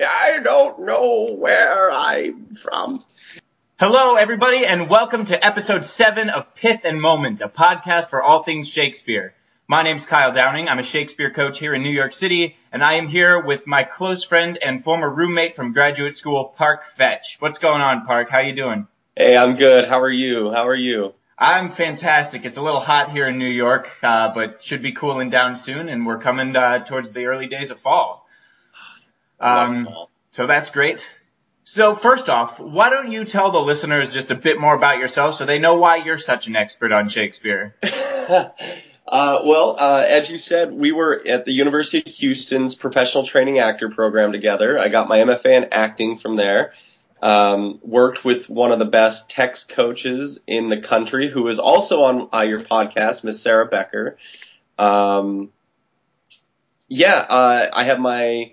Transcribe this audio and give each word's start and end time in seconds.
I 0.00 0.40
don't 0.42 0.86
know 0.86 1.34
where 1.38 1.90
I'm 1.90 2.46
from. 2.46 3.04
Hello, 3.78 4.14
everybody, 4.14 4.64
and 4.64 4.88
welcome 4.88 5.26
to 5.26 5.44
episode 5.44 5.84
7 5.84 6.30
of 6.30 6.54
Pith 6.54 6.80
and 6.84 6.98
Moments, 6.98 7.42
a 7.42 7.48
podcast 7.48 8.08
for 8.08 8.22
all 8.22 8.42
things 8.42 8.70
Shakespeare. 8.70 9.34
My 9.68 9.82
name's 9.82 10.06
Kyle 10.06 10.32
Downing. 10.32 10.68
I'm 10.68 10.78
a 10.78 10.82
Shakespeare 10.82 11.30
coach 11.30 11.58
here 11.58 11.74
in 11.74 11.82
New 11.82 11.90
York 11.90 12.14
City, 12.14 12.56
and 12.72 12.82
I 12.82 12.94
am 12.94 13.06
here 13.06 13.38
with 13.38 13.66
my 13.66 13.84
close 13.84 14.24
friend 14.24 14.58
and 14.64 14.82
former 14.82 15.10
roommate 15.10 15.56
from 15.56 15.74
graduate 15.74 16.14
school, 16.14 16.54
Park 16.56 16.84
Fetch. 16.84 17.36
What's 17.40 17.58
going 17.58 17.82
on, 17.82 18.06
Park? 18.06 18.30
How 18.30 18.40
you 18.40 18.54
doing? 18.54 18.86
Hey, 19.14 19.36
I'm 19.36 19.56
good. 19.56 19.86
How 19.86 20.00
are 20.00 20.10
you? 20.10 20.50
How 20.52 20.68
are 20.68 20.74
you? 20.74 21.12
I'm 21.36 21.70
fantastic. 21.70 22.46
It's 22.46 22.56
a 22.56 22.62
little 22.62 22.80
hot 22.80 23.10
here 23.10 23.26
in 23.26 23.36
New 23.36 23.44
York, 23.44 23.90
uh, 24.02 24.32
but 24.32 24.62
should 24.62 24.80
be 24.80 24.92
cooling 24.92 25.28
down 25.28 25.54
soon, 25.54 25.90
and 25.90 26.06
we're 26.06 26.18
coming 26.18 26.56
uh, 26.56 26.82
towards 26.82 27.10
the 27.10 27.26
early 27.26 27.46
days 27.46 27.70
of 27.70 27.78
fall. 27.78 28.21
Um, 29.42 29.88
so 30.30 30.46
that's 30.46 30.70
great. 30.70 31.08
So 31.64 31.94
first 31.94 32.28
off, 32.28 32.58
why 32.58 32.90
don't 32.90 33.10
you 33.10 33.24
tell 33.24 33.50
the 33.50 33.60
listeners 33.60 34.12
just 34.12 34.30
a 34.30 34.34
bit 34.34 34.60
more 34.60 34.74
about 34.74 34.98
yourself 34.98 35.34
so 35.34 35.44
they 35.44 35.58
know 35.58 35.76
why 35.76 35.96
you're 35.96 36.18
such 36.18 36.46
an 36.46 36.56
expert 36.56 36.92
on 36.92 37.08
Shakespeare? 37.08 37.76
uh, 37.82 38.48
well, 39.08 39.76
uh, 39.78 40.04
as 40.08 40.30
you 40.30 40.38
said, 40.38 40.72
we 40.72 40.92
were 40.92 41.22
at 41.26 41.44
the 41.44 41.52
University 41.52 41.98
of 41.98 42.14
Houston's 42.16 42.74
professional 42.74 43.24
training 43.24 43.58
actor 43.58 43.90
program 43.90 44.32
together. 44.32 44.78
I 44.78 44.88
got 44.88 45.08
my 45.08 45.18
MFA 45.18 45.56
in 45.56 45.68
acting 45.72 46.18
from 46.18 46.36
there. 46.36 46.72
Um, 47.20 47.78
worked 47.82 48.24
with 48.24 48.50
one 48.50 48.72
of 48.72 48.80
the 48.80 48.84
best 48.84 49.30
text 49.30 49.68
coaches 49.68 50.40
in 50.48 50.68
the 50.68 50.78
country, 50.78 51.30
who 51.30 51.46
is 51.46 51.60
also 51.60 52.02
on 52.02 52.28
uh, 52.34 52.40
your 52.40 52.60
podcast, 52.60 53.22
Miss 53.22 53.40
Sarah 53.40 53.66
Becker. 53.66 54.18
Um, 54.76 55.50
yeah, 56.88 57.14
uh, 57.14 57.70
I 57.72 57.84
have 57.84 58.00
my 58.00 58.52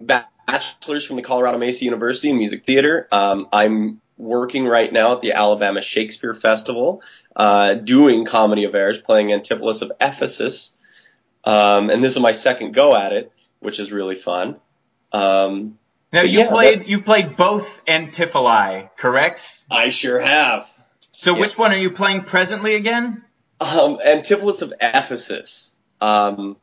bachelor's 0.00 1.04
from 1.04 1.16
the 1.16 1.22
Colorado 1.22 1.58
Mesa 1.58 1.84
University 1.84 2.30
in 2.30 2.38
music 2.38 2.64
theater. 2.64 3.08
Um, 3.10 3.48
I'm 3.52 4.00
working 4.16 4.66
right 4.66 4.92
now 4.92 5.14
at 5.14 5.20
the 5.20 5.32
Alabama 5.32 5.80
Shakespeare 5.80 6.34
Festival, 6.34 7.02
uh, 7.34 7.74
doing 7.74 8.24
comedy 8.24 8.64
of 8.64 8.74
errors, 8.74 9.00
playing 9.00 9.28
Antipholus 9.28 9.82
of 9.82 9.92
Ephesus. 10.00 10.72
Um, 11.44 11.90
and 11.90 12.02
this 12.02 12.14
is 12.14 12.22
my 12.22 12.32
second 12.32 12.72
go 12.72 12.94
at 12.94 13.12
it, 13.12 13.32
which 13.60 13.80
is 13.80 13.90
really 13.90 14.14
fun. 14.14 14.60
Um, 15.12 15.78
now 16.12 16.22
you 16.22 16.40
yeah, 16.40 16.48
played 16.48 16.80
that, 16.80 16.88
you 16.88 17.02
played 17.02 17.36
both 17.36 17.84
Antipholi, 17.86 18.90
correct? 18.96 19.60
I 19.70 19.88
sure 19.88 20.20
have. 20.20 20.72
So 21.12 21.34
yeah. 21.34 21.40
which 21.40 21.58
one 21.58 21.72
are 21.72 21.78
you 21.78 21.90
playing 21.90 22.22
presently 22.22 22.74
again? 22.74 23.24
Um, 23.60 23.98
Antipholus 24.04 24.62
of 24.62 24.72
Ephesus, 24.80 25.74
um, 26.00 26.56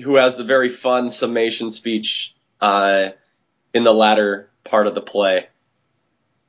who 0.00 0.16
has 0.16 0.36
the 0.36 0.44
very 0.44 0.68
fun 0.68 1.10
summation 1.10 1.70
speech 1.70 2.34
uh, 2.60 3.10
in 3.74 3.84
the 3.84 3.92
latter 3.92 4.50
part 4.64 4.86
of 4.86 4.94
the 4.94 5.00
play. 5.00 5.48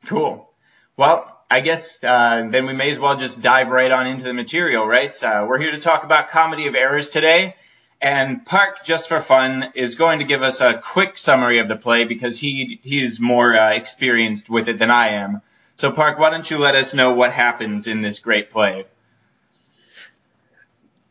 Cool. 0.06 0.50
Well, 0.98 1.36
I 1.50 1.62
guess 1.62 2.04
uh, 2.04 2.48
then 2.50 2.66
we 2.66 2.74
may 2.74 2.90
as 2.90 3.00
well 3.00 3.18
just 3.18 3.42
dive 3.42 3.70
right 3.70 3.92
on 3.92 4.08
into 4.08 4.26
the 4.26 4.34
material, 4.34 4.86
right? 4.86 5.24
Uh, 5.24 5.46
we're 5.48 5.60
here 5.60 5.72
to 5.72 5.80
talk 5.80 6.04
about 6.04 6.30
comedy 6.30 6.68
of 6.68 6.76
errors 6.76 7.10
today. 7.10 7.56
And 8.02 8.46
Park, 8.46 8.86
just 8.86 9.10
for 9.10 9.20
fun, 9.20 9.74
is 9.76 9.96
going 9.96 10.20
to 10.20 10.26
give 10.26 10.42
us 10.42 10.62
a 10.62 10.76
quick 10.76 11.18
summary 11.18 11.60
of 11.60 11.68
the 11.68 11.76
play 11.76 12.06
because 12.06 12.40
he 12.40 12.80
he's 12.84 13.20
more 13.20 13.54
uh, 13.54 13.74
experienced 13.74 14.50
with 14.50 14.70
it 14.70 14.80
than 14.80 14.90
I 14.90 15.24
am. 15.24 15.42
So 15.76 15.92
Park, 15.92 16.18
why 16.18 16.30
don't 16.30 16.50
you 16.50 16.58
let 16.58 16.76
us 16.76 16.94
know 16.94 17.14
what 17.14 17.34
happens 17.34 17.88
in 17.88 18.02
this 18.02 18.20
great 18.20 18.52
play? 18.52 18.86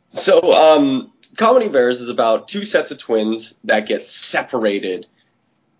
So, 0.02 0.52
um, 0.52 1.12
Comedy 1.38 1.66
of 1.66 1.74
Errors 1.74 2.00
is 2.00 2.10
about 2.10 2.48
two 2.48 2.66
sets 2.66 2.90
of 2.90 2.98
twins 2.98 3.54
that 3.64 3.86
get 3.86 4.06
separated 4.06 5.06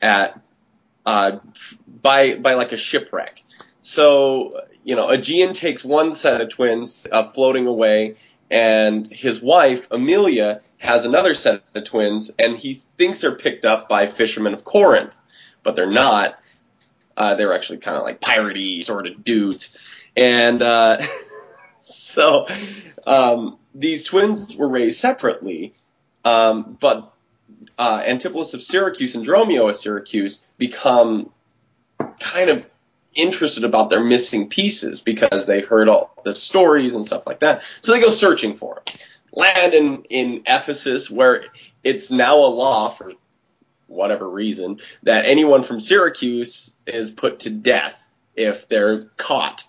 at 0.00 0.40
uh, 1.04 1.38
by 2.00 2.36
by 2.36 2.54
like 2.54 2.72
a 2.72 2.78
shipwreck. 2.78 3.44
So, 3.82 4.62
you 4.84 4.96
know, 4.96 5.08
Egeon 5.08 5.52
takes 5.54 5.84
one 5.84 6.14
set 6.14 6.40
of 6.40 6.48
twins 6.48 7.06
uh, 7.12 7.30
floating 7.30 7.66
away 7.66 8.16
and 8.50 9.06
his 9.08 9.42
wife 9.42 9.88
Emilia 9.90 10.60
has 10.78 11.04
another 11.04 11.34
set 11.34 11.62
of 11.74 11.84
twins, 11.84 12.30
and 12.38 12.56
he 12.56 12.74
thinks 12.74 13.20
they're 13.20 13.34
picked 13.34 13.64
up 13.64 13.88
by 13.88 14.06
fishermen 14.06 14.54
of 14.54 14.64
Corinth, 14.64 15.14
but 15.62 15.76
they're 15.76 15.90
not. 15.90 16.38
Uh, 17.16 17.34
they're 17.34 17.52
actually 17.52 17.78
kind 17.78 17.96
of 17.96 18.04
like 18.04 18.20
piratey 18.20 18.82
sort 18.82 19.06
of 19.06 19.24
dudes, 19.24 19.76
and 20.16 20.62
uh, 20.62 21.02
so 21.76 22.46
um, 23.06 23.58
these 23.78 24.04
twins 24.04 24.56
were 24.56 24.68
raised 24.68 24.98
separately, 24.98 25.72
um, 26.24 26.76
but 26.80 27.12
uh, 27.78 28.02
Antipholus 28.02 28.52
of 28.52 28.62
Syracuse 28.62 29.14
and 29.14 29.24
Dromio 29.24 29.68
of 29.70 29.76
Syracuse 29.76 30.44
become 30.58 31.30
kind 32.18 32.50
of 32.50 32.68
interested 33.14 33.64
about 33.64 33.88
their 33.88 34.02
missing 34.02 34.48
pieces 34.48 35.00
because 35.00 35.46
they've 35.46 35.66
heard 35.66 35.88
all 35.88 36.12
the 36.24 36.34
stories 36.34 36.94
and 36.94 37.06
stuff 37.06 37.26
like 37.26 37.40
that. 37.40 37.62
So 37.80 37.92
they 37.92 38.00
go 38.00 38.10
searching 38.10 38.56
for 38.56 38.74
them. 38.74 38.96
Land 39.32 39.74
in, 39.74 40.02
in 40.04 40.42
Ephesus 40.46 41.10
where 41.10 41.44
it's 41.84 42.10
now 42.10 42.38
a 42.38 42.48
law 42.48 42.88
for 42.88 43.12
whatever 43.86 44.28
reason 44.28 44.80
that 45.04 45.24
anyone 45.24 45.62
from 45.62 45.80
Syracuse 45.80 46.74
is 46.86 47.10
put 47.10 47.40
to 47.40 47.50
death 47.50 48.04
if 48.34 48.66
they're 48.66 49.04
caught. 49.16 49.64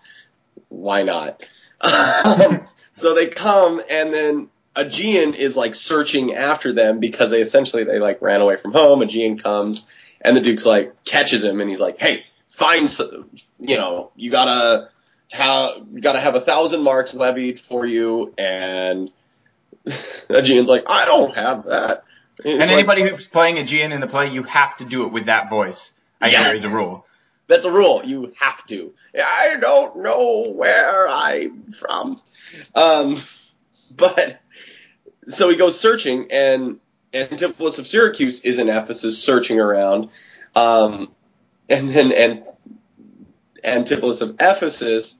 Why 0.69 1.03
not? 1.03 1.47
Um, 1.81 2.67
so 2.99 3.15
they 3.15 3.27
come 3.27 3.81
and 3.89 4.13
then 4.13 4.49
Egeon 4.75 5.35
is 5.35 5.57
like 5.57 5.75
searching 5.75 6.35
after 6.35 6.71
them 6.73 6.99
because 6.99 7.31
they 7.31 7.41
essentially 7.41 7.83
they 7.83 7.99
like 7.99 8.21
ran 8.21 8.41
away 8.41 8.55
from 8.55 8.71
home. 8.71 8.99
Egeon 8.99 9.41
comes 9.41 9.87
and 10.21 10.35
the 10.35 10.41
Duke's 10.41 10.65
like 10.65 11.03
catches 11.03 11.43
him 11.43 11.59
and 11.59 11.69
he's 11.69 11.79
like, 11.79 11.99
"Hey, 11.99 12.23
find, 12.59 12.89
you 13.59 13.77
know, 13.77 14.11
you 14.15 14.29
gotta 14.29 14.89
have, 15.29 15.77
you 15.93 16.01
gotta 16.01 16.19
have 16.19 16.35
a 16.35 16.41
thousand 16.41 16.83
marks 16.83 17.13
levied 17.13 17.59
for 17.59 17.85
you, 17.85 18.33
and 18.37 19.09
Egeon's 19.87 20.67
like, 20.67 20.83
I 20.87 21.05
don't 21.05 21.35
have 21.35 21.65
that. 21.65 22.03
And, 22.43 22.61
and 22.61 22.71
anybody 22.71 23.03
like, 23.03 23.11
who's 23.11 23.27
playing 23.27 23.55
Egeon 23.55 23.93
in 23.93 24.01
the 24.01 24.07
play, 24.07 24.29
you 24.29 24.43
have 24.43 24.77
to 24.77 24.85
do 24.85 25.05
it 25.05 25.11
with 25.11 25.25
that 25.25 25.49
voice. 25.49 25.93
I 26.21 26.29
yeah. 26.29 26.45
hear 26.45 26.55
is 26.55 26.63
a 26.63 26.69
rule. 26.69 27.05
That's 27.49 27.65
a 27.65 27.71
rule. 27.71 28.03
You 28.05 28.31
have 28.37 28.63
to. 28.67 28.93
I 29.15 29.57
don't 29.59 29.97
know 30.03 30.53
where 30.55 31.09
I'm 31.09 31.63
from. 31.63 32.21
Um, 32.75 33.17
but 33.89 34.39
so 35.27 35.49
he 35.49 35.55
goes 35.55 35.77
searching, 35.77 36.27
and 36.31 36.79
Antipholus 37.11 37.79
of 37.79 37.87
Syracuse 37.87 38.41
is 38.41 38.59
in 38.59 38.69
Ephesus 38.69 39.21
searching 39.21 39.59
around. 39.59 40.09
Um, 40.55 41.11
and 41.67 41.89
then 41.89 42.11
and 43.63 43.91
of 44.21 44.35
Ephesus, 44.39 45.19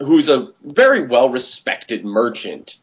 who's 0.00 0.28
a 0.28 0.48
very 0.64 1.06
well 1.06 1.30
respected 1.30 2.04
merchant 2.04 2.76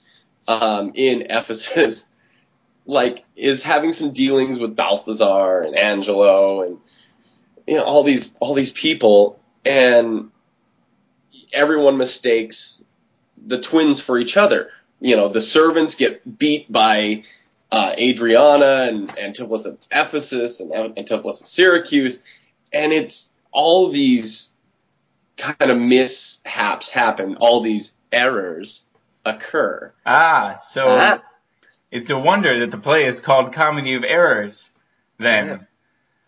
um, 0.47 0.93
in 0.95 1.27
Ephesus, 1.29 2.07
like 2.85 3.25
is 3.35 3.61
having 3.61 3.91
some 3.91 4.13
dealings 4.13 4.57
with 4.57 4.77
Balthazar 4.77 5.63
and 5.63 5.75
Angelo 5.75 6.63
and 6.63 6.77
you 7.69 7.75
know 7.75 7.83
all 7.83 8.03
these 8.03 8.33
all 8.39 8.55
these 8.55 8.71
people, 8.71 9.39
and 9.63 10.31
everyone 11.53 11.97
mistakes 11.97 12.83
the 13.45 13.61
twins 13.61 13.99
for 13.99 14.17
each 14.17 14.37
other. 14.37 14.71
You 14.99 15.15
know, 15.15 15.29
the 15.29 15.39
servants 15.39 15.93
get 15.93 16.39
beat 16.39 16.71
by 16.71 17.23
uh, 17.71 17.93
Adriana 17.95 18.87
and 18.89 19.09
Antipholus 19.09 19.67
of 19.67 19.77
Ephesus 19.91 20.59
and 20.59 20.71
Antipholus 20.71 21.41
of 21.41 21.47
Syracuse, 21.47 22.23
and 22.73 22.91
it's 22.91 23.29
all 23.51 23.89
these 23.89 24.51
kind 25.37 25.69
of 25.69 25.77
mishaps 25.77 26.89
happen, 26.89 27.37
all 27.39 27.61
these 27.61 27.93
errors 28.11 28.83
occur. 29.23 29.93
Ah, 30.07 30.57
so 30.57 30.87
ah. 30.87 31.21
it's 31.91 32.09
a 32.09 32.17
wonder 32.17 32.61
that 32.61 32.71
the 32.71 32.79
play 32.79 33.05
is 33.05 33.21
called 33.21 33.53
Comedy 33.53 33.93
of 33.93 34.03
Errors, 34.03 34.67
then. 35.19 35.47
Yeah. 35.47 35.57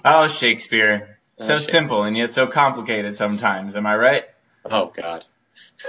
Oh, 0.05 0.27
Shakespeare. 0.27 1.19
Oh, 1.41 1.45
so 1.45 1.55
Shakespeare. 1.55 1.71
simple 1.71 2.03
and 2.03 2.15
yet 2.15 2.31
so 2.31 2.47
complicated 2.47 3.15
sometimes, 3.15 3.75
am 3.75 3.85
I 3.85 3.95
right? 3.95 4.23
Oh, 4.65 4.91
God. 4.95 5.25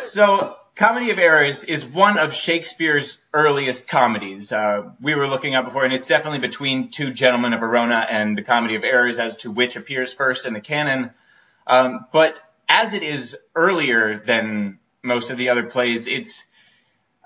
So, 0.07 0.57
Comedy 0.75 1.11
of 1.11 1.19
Errors 1.19 1.65
is 1.65 1.85
one 1.85 2.19
of 2.19 2.35
Shakespeare's 2.35 3.21
earliest 3.35 3.87
comedies. 3.87 4.53
Uh, 4.53 4.91
we 5.01 5.15
were 5.15 5.27
looking 5.27 5.55
up 5.55 5.67
before, 5.67 5.85
and 5.85 5.93
it's 5.93 6.07
definitely 6.07 6.39
between 6.39 6.91
Two 6.91 7.13
Gentlemen 7.13 7.53
of 7.53 7.61
Verona 7.61 8.07
and 8.09 8.37
the 8.37 8.43
Comedy 8.43 8.77
of 8.77 8.85
Errors 8.85 9.19
as 9.19 9.37
to 9.39 9.51
which 9.51 9.77
appears 9.77 10.13
first 10.13 10.47
in 10.47 10.55
the 10.55 10.61
canon. 10.61 11.11
Um, 11.67 12.07
but 12.13 12.41
as 12.69 12.95
it 12.95 13.03
is 13.03 13.37
earlier 13.55 14.23
than 14.25 14.79
most 15.03 15.31
of 15.31 15.37
the 15.37 15.51
other 15.51 15.65
plays, 15.65 16.09
it's 16.09 16.43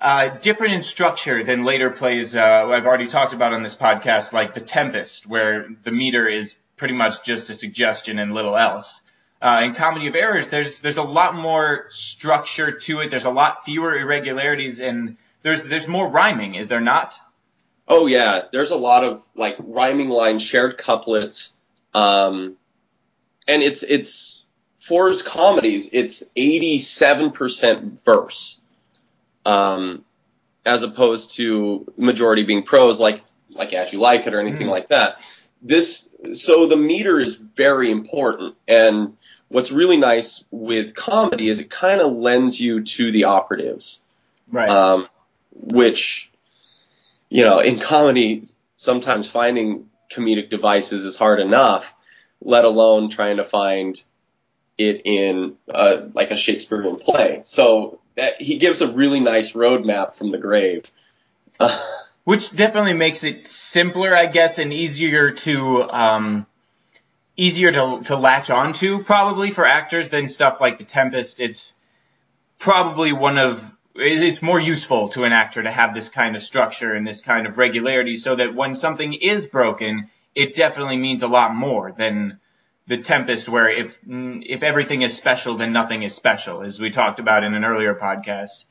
uh, 0.00 0.28
different 0.28 0.74
in 0.74 0.82
structure 0.82 1.44
than 1.44 1.64
later 1.64 1.90
plays 1.90 2.34
uh, 2.34 2.66
I've 2.68 2.84
already 2.84 3.06
talked 3.06 3.32
about 3.32 3.52
on 3.52 3.62
this 3.62 3.76
podcast, 3.76 4.32
like 4.32 4.54
The 4.54 4.60
Tempest, 4.60 5.26
where 5.26 5.68
the 5.84 5.92
meter 5.92 6.26
is 6.26 6.56
pretty 6.76 6.94
much 6.94 7.24
just 7.24 7.50
a 7.50 7.54
suggestion 7.54 8.18
and 8.18 8.32
little 8.32 8.56
else. 8.56 9.02
Uh, 9.40 9.62
in 9.64 9.74
Comedy 9.74 10.06
of 10.06 10.14
Errors, 10.14 10.48
there's 10.48 10.80
there's 10.80 10.96
a 10.96 11.02
lot 11.02 11.34
more 11.34 11.86
structure 11.90 12.72
to 12.72 13.00
it. 13.00 13.10
There's 13.10 13.26
a 13.26 13.30
lot 13.30 13.64
fewer 13.64 13.96
irregularities, 13.96 14.80
and 14.80 15.16
there's 15.42 15.68
there's 15.68 15.86
more 15.86 16.08
rhyming. 16.08 16.54
Is 16.54 16.68
there 16.68 16.80
not? 16.80 17.14
Oh 17.86 18.06
yeah, 18.06 18.42
there's 18.50 18.70
a 18.70 18.76
lot 18.76 19.04
of 19.04 19.26
like 19.34 19.56
rhyming 19.58 20.08
lines, 20.08 20.42
shared 20.42 20.78
couplets, 20.78 21.52
Um, 21.92 22.56
and 23.46 23.62
it's 23.62 23.82
it's 23.82 24.36
for 24.86 25.08
his 25.08 25.22
comedies, 25.22 25.88
it's 25.92 26.22
87% 26.36 28.04
verse, 28.04 28.60
um, 29.44 30.04
as 30.64 30.84
opposed 30.84 31.32
to 31.36 31.92
majority 31.96 32.44
being 32.44 32.62
prose, 32.62 33.00
like 33.00 33.24
like 33.50 33.72
As 33.72 33.92
You 33.92 33.98
Like 33.98 34.26
It 34.26 34.34
or 34.34 34.40
anything 34.40 34.68
mm. 34.68 34.70
like 34.70 34.88
that. 34.88 35.20
This 35.62 36.10
so 36.34 36.66
the 36.66 36.76
meter 36.76 37.18
is 37.18 37.36
very 37.36 37.90
important, 37.90 38.56
and 38.68 39.16
what's 39.48 39.72
really 39.72 39.96
nice 39.96 40.44
with 40.50 40.94
comedy 40.94 41.48
is 41.48 41.60
it 41.60 41.70
kind 41.70 42.00
of 42.00 42.12
lends 42.12 42.60
you 42.60 42.82
to 42.82 43.10
the 43.10 43.24
operatives, 43.24 44.00
right? 44.50 44.68
Um, 44.68 45.08
which 45.52 46.30
you 47.28 47.44
know 47.44 47.60
in 47.60 47.78
comedy 47.78 48.44
sometimes 48.76 49.28
finding 49.28 49.88
comedic 50.10 50.50
devices 50.50 51.04
is 51.04 51.16
hard 51.16 51.40
enough, 51.40 51.94
let 52.40 52.64
alone 52.64 53.08
trying 53.08 53.38
to 53.38 53.44
find 53.44 54.02
it 54.78 55.02
in 55.04 55.56
uh, 55.72 56.02
like 56.12 56.30
a 56.30 56.36
Shakespearean 56.36 56.96
play. 56.96 57.40
So 57.42 58.00
that 58.14 58.40
he 58.40 58.58
gives 58.58 58.82
a 58.82 58.92
really 58.92 59.20
nice 59.20 59.52
roadmap 59.52 60.14
from 60.14 60.30
the 60.30 60.38
grave. 60.38 60.90
Which 62.26 62.50
definitely 62.50 62.94
makes 62.94 63.22
it 63.22 63.40
simpler, 63.40 64.12
I 64.16 64.26
guess, 64.26 64.58
and 64.58 64.72
easier 64.72 65.30
to 65.30 65.82
um, 65.84 66.46
easier 67.36 67.70
to 67.70 68.02
to 68.06 68.16
latch 68.16 68.50
onto 68.50 69.04
probably 69.04 69.52
for 69.52 69.64
actors 69.64 70.08
than 70.08 70.26
stuff 70.26 70.60
like 70.60 70.78
The 70.78 70.84
Tempest. 70.84 71.40
It's 71.40 71.72
probably 72.58 73.12
one 73.12 73.38
of 73.38 73.64
it's 73.94 74.42
more 74.42 74.58
useful 74.58 75.10
to 75.10 75.22
an 75.22 75.30
actor 75.30 75.62
to 75.62 75.70
have 75.70 75.94
this 75.94 76.08
kind 76.08 76.34
of 76.34 76.42
structure 76.42 76.94
and 76.94 77.06
this 77.06 77.20
kind 77.20 77.46
of 77.46 77.58
regularity 77.58 78.16
so 78.16 78.34
that 78.34 78.56
when 78.56 78.74
something 78.74 79.14
is 79.14 79.46
broken, 79.46 80.10
it 80.34 80.56
definitely 80.56 80.96
means 80.96 81.22
a 81.22 81.28
lot 81.28 81.54
more 81.54 81.92
than 81.92 82.40
the 82.88 82.98
Tempest, 82.98 83.48
where 83.48 83.68
if 83.68 84.00
if 84.04 84.64
everything 84.64 85.02
is 85.02 85.16
special, 85.16 85.54
then 85.54 85.72
nothing 85.72 86.02
is 86.02 86.12
special, 86.12 86.62
as 86.62 86.80
we 86.80 86.90
talked 86.90 87.20
about 87.20 87.44
in 87.44 87.54
an 87.54 87.64
earlier 87.64 87.94
podcast. 87.94 88.64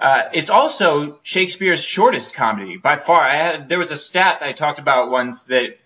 Uh, 0.00 0.30
it's 0.32 0.48
also 0.48 1.18
Shakespeare's 1.22 1.84
shortest 1.84 2.32
comedy 2.32 2.78
by 2.78 2.96
far. 2.96 3.28
Had 3.28 3.68
there 3.68 3.78
was 3.78 3.90
a 3.90 3.96
stat 3.98 4.38
I 4.40 4.52
talked 4.52 4.78
about 4.78 5.10
once 5.10 5.44
that 5.44 5.78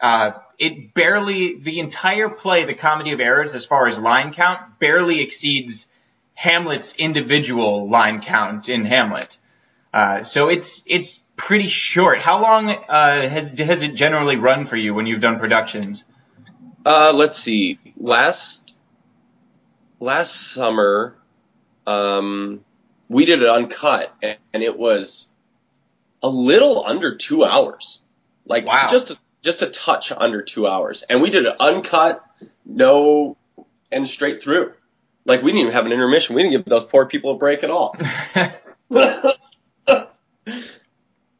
uh, 0.00 0.32
it 0.58 0.92
barely 0.92 1.58
the 1.58 1.80
entire 1.80 2.28
play, 2.28 2.64
The 2.64 2.74
Comedy 2.74 3.12
of 3.12 3.20
Errors, 3.20 3.54
as 3.54 3.64
far 3.64 3.86
as 3.86 3.98
line 3.98 4.34
count, 4.34 4.78
barely 4.78 5.20
exceeds 5.20 5.86
Hamlet's 6.34 6.94
individual 6.96 7.88
line 7.88 8.20
count 8.20 8.68
in 8.68 8.84
Hamlet. 8.84 9.38
Uh, 9.94 10.24
so 10.24 10.48
it's 10.50 10.82
it's 10.86 11.18
pretty 11.36 11.68
short. 11.68 12.18
How 12.18 12.42
long 12.42 12.68
uh, 12.68 13.28
has 13.28 13.52
has 13.52 13.82
it 13.82 13.94
generally 13.94 14.36
run 14.36 14.66
for 14.66 14.76
you 14.76 14.92
when 14.92 15.06
you've 15.06 15.22
done 15.22 15.38
productions? 15.38 16.04
Uh, 16.84 17.12
let's 17.14 17.38
see. 17.38 17.78
Last 17.96 18.74
last 20.00 20.52
summer, 20.52 21.16
um, 21.86 22.64
we 23.08 23.24
did 23.24 23.42
it 23.42 23.48
uncut, 23.48 24.12
and, 24.22 24.38
and 24.52 24.62
it 24.62 24.78
was 24.78 25.28
a 26.22 26.28
little 26.28 26.84
under 26.84 27.16
two 27.16 27.44
hours. 27.44 28.00
Like 28.46 28.66
wow. 28.66 28.86
just 28.88 29.10
a, 29.10 29.18
just 29.42 29.62
a 29.62 29.66
touch 29.66 30.12
under 30.12 30.42
two 30.42 30.66
hours, 30.66 31.02
and 31.02 31.22
we 31.22 31.30
did 31.30 31.46
it 31.46 31.56
uncut, 31.60 32.24
no, 32.64 33.36
and 33.90 34.08
straight 34.08 34.42
through. 34.42 34.72
Like 35.24 35.42
we 35.42 35.52
didn't 35.52 35.60
even 35.60 35.72
have 35.72 35.86
an 35.86 35.92
intermission. 35.92 36.34
We 36.34 36.42
didn't 36.42 36.52
give 36.52 36.64
those 36.66 36.84
poor 36.84 37.06
people 37.06 37.32
a 37.32 37.36
break 37.36 37.64
at 37.64 37.70
all. 37.70 37.96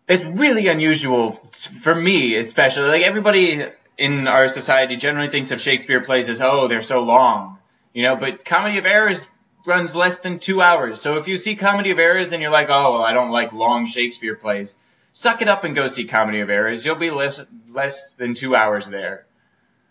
it's 0.08 0.24
really 0.24 0.68
unusual 0.68 1.32
for 1.32 1.94
me, 1.94 2.36
especially. 2.36 2.88
Like 2.88 3.02
everybody 3.02 3.66
in 3.96 4.26
our 4.26 4.48
society 4.48 4.96
generally 4.96 5.28
thinks 5.28 5.50
of 5.50 5.60
Shakespeare 5.60 6.00
plays 6.02 6.28
as, 6.28 6.40
oh, 6.40 6.68
they're 6.68 6.82
so 6.82 7.02
long, 7.02 7.58
you 7.92 8.02
know, 8.02 8.16
but 8.16 8.44
Comedy 8.44 8.78
of 8.78 8.86
Errors 8.86 9.26
runs 9.66 9.96
less 9.96 10.18
than 10.18 10.38
two 10.38 10.60
hours. 10.60 11.00
So 11.00 11.16
if 11.16 11.28
you 11.28 11.36
see 11.36 11.56
Comedy 11.56 11.90
of 11.90 11.98
Errors 11.98 12.32
and 12.32 12.42
you're 12.42 12.50
like, 12.50 12.68
oh, 12.68 12.92
well, 12.92 13.02
I 13.02 13.12
don't 13.12 13.30
like 13.30 13.52
long 13.52 13.86
Shakespeare 13.86 14.36
plays, 14.36 14.76
suck 15.12 15.42
it 15.42 15.48
up 15.48 15.64
and 15.64 15.74
go 15.74 15.88
see 15.88 16.04
Comedy 16.04 16.40
of 16.40 16.50
Errors. 16.50 16.84
You'll 16.84 16.96
be 16.96 17.10
less, 17.10 17.40
less 17.70 18.14
than 18.14 18.34
two 18.34 18.54
hours 18.54 18.88
there. 18.88 19.26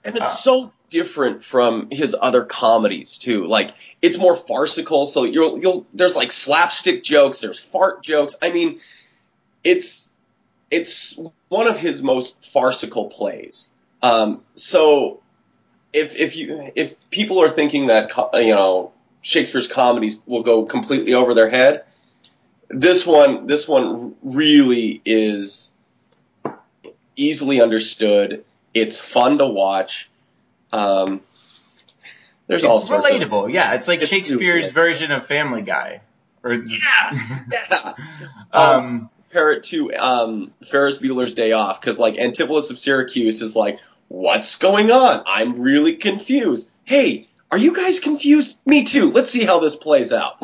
And 0.03 0.15
it's 0.15 0.25
uh, 0.25 0.35
so 0.35 0.73
different 0.93 1.43
from 1.43 1.89
his 1.91 2.15
other 2.19 2.45
comedies 2.45 3.17
too. 3.17 3.45
Like 3.45 3.73
it's 4.01 4.17
more 4.17 4.35
farcical, 4.35 5.07
so 5.07 5.23
you'll 5.23 5.59
you'll 5.59 5.87
there's 5.93 6.15
like 6.15 6.31
slapstick 6.31 7.03
jokes, 7.03 7.41
there's 7.41 7.59
fart 7.59 8.03
jokes. 8.03 8.35
I 8.41 8.51
mean, 8.51 8.79
it's 9.63 10.11
it's 10.69 11.19
one 11.49 11.67
of 11.67 11.77
his 11.79 12.03
most 12.03 12.45
farcical 12.45 13.07
plays. 13.07 13.69
Um, 14.01 14.43
so 14.53 15.21
if 15.93 16.15
if 16.15 16.35
you 16.35 16.71
if 16.75 17.09
people 17.09 17.41
are 17.41 17.49
thinking 17.49 17.87
that 17.87 18.11
you 18.35 18.53
know 18.53 18.93
Shakespeare's 19.23 19.67
comedies 19.67 20.21
will 20.27 20.43
go 20.43 20.65
completely 20.65 21.15
over 21.15 21.33
their 21.33 21.49
head, 21.49 21.85
this 22.69 23.05
one 23.05 23.47
this 23.47 23.67
one 23.67 24.15
really 24.21 25.01
is 25.05 25.71
easily 27.15 27.61
understood. 27.61 28.43
It's 28.73 28.99
fun 28.99 29.37
to 29.37 29.47
watch. 29.47 30.09
Um, 30.71 31.21
there's 32.47 32.63
it's 32.63 32.69
all 32.69 32.81
sorts 32.81 33.09
relatable. 33.09 33.45
Of, 33.45 33.51
yeah, 33.51 33.73
it's 33.73 33.87
like 33.87 34.01
it's 34.01 34.09
Shakespeare's 34.09 34.71
version 34.71 35.11
of 35.11 35.25
Family 35.25 35.61
Guy. 35.61 36.01
Or 36.43 36.53
yeah, 36.53 37.43
yeah. 37.51 37.93
um, 38.51 38.75
um, 38.75 39.07
compare 39.21 39.53
it 39.53 39.63
to 39.63 39.93
um, 39.93 40.51
Ferris 40.69 40.97
Bueller's 40.97 41.33
Day 41.33 41.53
Off 41.53 41.79
because 41.79 41.99
like 41.99 42.15
Antipholus 42.15 42.69
of 42.69 42.77
Syracuse 42.77 43.41
is 43.41 43.55
like, 43.55 43.79
what's 44.09 44.57
going 44.57 44.91
on? 44.91 45.23
I'm 45.25 45.61
really 45.61 45.95
confused. 45.95 46.69
Hey, 46.83 47.29
are 47.53 47.57
you 47.59 47.75
guys 47.75 48.00
confused? 48.00 48.57
Me 48.65 48.83
too. 48.83 49.11
Let's 49.11 49.29
see 49.29 49.44
how 49.44 49.59
this 49.59 49.75
plays 49.75 50.11
out. 50.11 50.44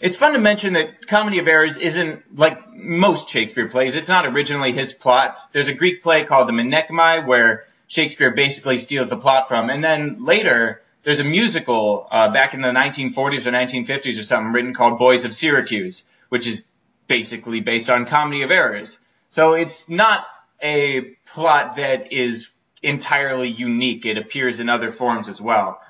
it's 0.00 0.16
fun 0.16 0.32
to 0.32 0.40
mention 0.40 0.72
that 0.72 1.06
Comedy 1.06 1.38
of 1.38 1.46
Errors 1.46 1.78
isn't 1.78 2.36
like 2.36 2.74
most 2.74 3.28
Shakespeare 3.28 3.68
plays. 3.68 3.94
It's 3.94 4.08
not 4.08 4.26
originally 4.26 4.72
his 4.72 4.92
plot. 4.92 5.38
There's 5.52 5.68
a 5.68 5.72
Greek 5.72 6.02
play 6.02 6.24
called 6.24 6.48
the 6.48 6.52
Menaechmi 6.52 7.28
where 7.28 7.66
Shakespeare 7.86 8.32
basically 8.32 8.78
steals 8.78 9.08
the 9.08 9.16
plot 9.16 9.46
from, 9.46 9.70
and 9.70 9.84
then 9.84 10.24
later 10.24 10.82
there's 11.04 11.20
a 11.20 11.24
musical 11.24 12.08
uh, 12.10 12.32
back 12.32 12.54
in 12.54 12.60
the 12.60 12.72
1940s 12.72 13.46
or 13.46 13.52
1950s 13.52 14.18
or 14.18 14.24
something 14.24 14.52
written 14.52 14.74
called 14.74 14.98
Boys 14.98 15.24
of 15.24 15.32
Syracuse, 15.32 16.02
which 16.28 16.48
is 16.48 16.64
basically 17.06 17.60
based 17.60 17.88
on 17.88 18.06
Comedy 18.06 18.42
of 18.42 18.50
Errors. 18.50 18.98
So 19.30 19.52
it's 19.52 19.88
not 19.88 20.26
a 20.60 21.02
plot 21.26 21.76
that 21.76 22.12
is 22.12 22.50
entirely 22.84 23.48
unique. 23.48 24.06
It 24.06 24.18
appears 24.18 24.60
in 24.60 24.68
other 24.68 24.92
forms 24.92 25.28
as 25.28 25.40
well. 25.40 25.80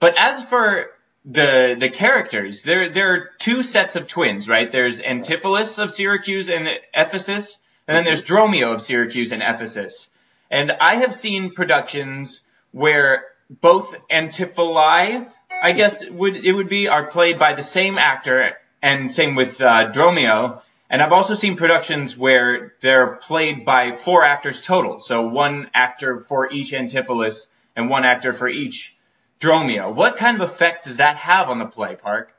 But 0.00 0.16
as 0.16 0.44
for 0.44 0.90
the 1.24 1.76
the 1.78 1.88
characters, 1.88 2.62
there 2.62 2.90
there 2.90 3.14
are 3.14 3.30
two 3.38 3.62
sets 3.62 3.96
of 3.96 4.08
twins, 4.08 4.48
right? 4.48 4.70
There's 4.70 5.00
Antipholus 5.00 5.82
of 5.82 5.90
Syracuse 5.90 6.50
and 6.50 6.68
Ephesus, 6.92 7.58
and 7.88 7.96
then 7.96 8.04
there's 8.04 8.24
Dromio 8.24 8.74
of 8.74 8.82
Syracuse 8.82 9.32
and 9.32 9.42
Ephesus. 9.42 10.10
And 10.50 10.70
I 10.72 10.96
have 10.96 11.14
seen 11.14 11.50
productions 11.50 12.48
where 12.72 13.24
both 13.48 13.94
Antipholi, 14.10 15.26
I 15.62 15.72
guess 15.72 16.08
would 16.08 16.36
it 16.36 16.52
would 16.52 16.68
be, 16.68 16.88
are 16.88 17.06
played 17.06 17.38
by 17.38 17.54
the 17.54 17.62
same 17.62 17.98
actor, 17.98 18.56
and 18.82 19.10
same 19.10 19.34
with 19.34 19.60
uh, 19.60 19.90
Dromio. 19.92 20.60
And 20.90 21.02
I've 21.02 21.12
also 21.12 21.34
seen 21.34 21.56
productions 21.56 22.16
where 22.16 22.74
they're 22.80 23.16
played 23.16 23.64
by 23.64 23.92
four 23.92 24.24
actors 24.24 24.62
total, 24.62 25.00
so 25.00 25.28
one 25.28 25.70
actor 25.74 26.20
for 26.20 26.52
each 26.52 26.72
Antipholus 26.72 27.46
and 27.74 27.88
one 27.88 28.04
actor 28.04 28.32
for 28.32 28.48
each 28.48 28.96
Dromio. 29.40 29.94
What 29.94 30.16
kind 30.16 30.40
of 30.40 30.48
effect 30.48 30.84
does 30.84 30.98
that 30.98 31.16
have 31.16 31.48
on 31.50 31.58
the 31.58 31.66
play, 31.66 31.96
Park? 31.96 32.34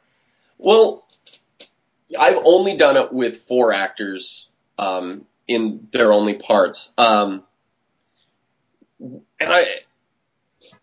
Well, 0.58 1.06
I've 2.18 2.40
only 2.44 2.78
done 2.78 2.98
it 2.98 3.12
with 3.12 3.38
four 3.38 3.74
actors 3.74 4.50
um, 4.78 5.26
in 5.48 5.88
their 5.92 6.12
only 6.12 6.36
parts. 6.36 6.94
Um, 6.98 7.44
and 9.00 9.24
I, 9.42 9.66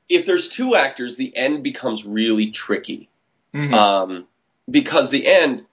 if 0.08 0.26
there's 0.26 0.48
two 0.48 0.74
actors, 0.74 1.16
the 1.16 1.34
end 1.36 1.62
becomes 1.62 2.04
really 2.04 2.50
tricky. 2.50 3.08
Mm-hmm. 3.54 3.74
Um, 3.74 4.26
because 4.70 5.10
the 5.10 5.26
end, 5.26 5.64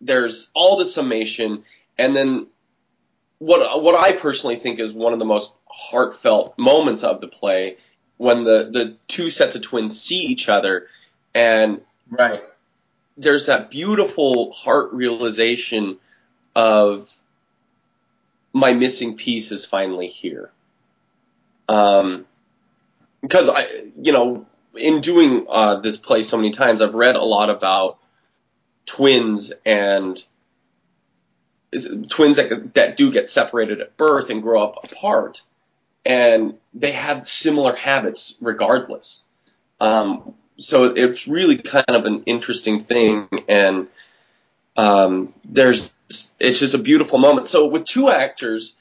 there's 0.00 0.48
all 0.54 0.76
the 0.76 0.84
summation, 0.84 1.64
and 1.96 2.14
then 2.14 2.46
what 3.38 3.82
what 3.82 3.94
I 3.94 4.16
personally 4.16 4.56
think 4.56 4.80
is 4.80 4.92
one 4.92 5.12
of 5.12 5.18
the 5.18 5.24
most 5.24 5.54
heartfelt 5.66 6.58
moments 6.58 7.04
of 7.04 7.20
the 7.20 7.28
play 7.28 7.76
when 8.16 8.42
the 8.42 8.68
the 8.72 8.96
two 9.06 9.30
sets 9.30 9.54
of 9.54 9.62
twins 9.62 10.00
see 10.00 10.20
each 10.20 10.48
other, 10.48 10.88
and 11.34 11.82
right 12.10 12.42
there's 13.18 13.46
that 13.46 13.68
beautiful 13.68 14.52
heart 14.52 14.92
realization 14.92 15.98
of 16.54 17.12
my 18.52 18.72
missing 18.72 19.16
piece 19.16 19.50
is 19.52 19.64
finally 19.64 20.06
here. 20.06 20.50
Um, 21.68 22.24
because 23.20 23.48
I, 23.48 23.66
you 24.00 24.12
know, 24.12 24.46
in 24.74 25.00
doing 25.00 25.44
uh, 25.48 25.80
this 25.80 25.96
play 25.96 26.22
so 26.22 26.36
many 26.36 26.52
times, 26.52 26.80
I've 26.80 26.94
read 26.94 27.16
a 27.16 27.24
lot 27.24 27.50
about 27.50 27.98
twins 28.88 29.52
and 29.64 30.20
twins 32.08 32.36
that 32.36 32.74
that 32.74 32.96
do 32.96 33.12
get 33.12 33.28
separated 33.28 33.80
at 33.80 33.96
birth 33.96 34.30
and 34.30 34.42
grow 34.42 34.64
up 34.64 34.82
apart. 34.82 35.42
And 36.04 36.54
they 36.74 36.92
have 36.92 37.28
similar 37.28 37.76
habits 37.76 38.36
regardless. 38.40 39.24
Um, 39.80 40.34
so 40.56 40.84
it's 40.84 41.28
really 41.28 41.58
kind 41.58 41.84
of 41.88 42.04
an 42.06 42.24
interesting 42.24 42.82
thing, 42.82 43.28
and 43.48 43.88
um, 44.76 45.34
there's 45.44 45.92
it's 46.40 46.58
just 46.58 46.74
a 46.74 46.78
beautiful 46.78 47.18
moment. 47.18 47.46
So 47.46 47.66
with 47.66 47.84
two 47.84 48.08
actors, 48.08 48.76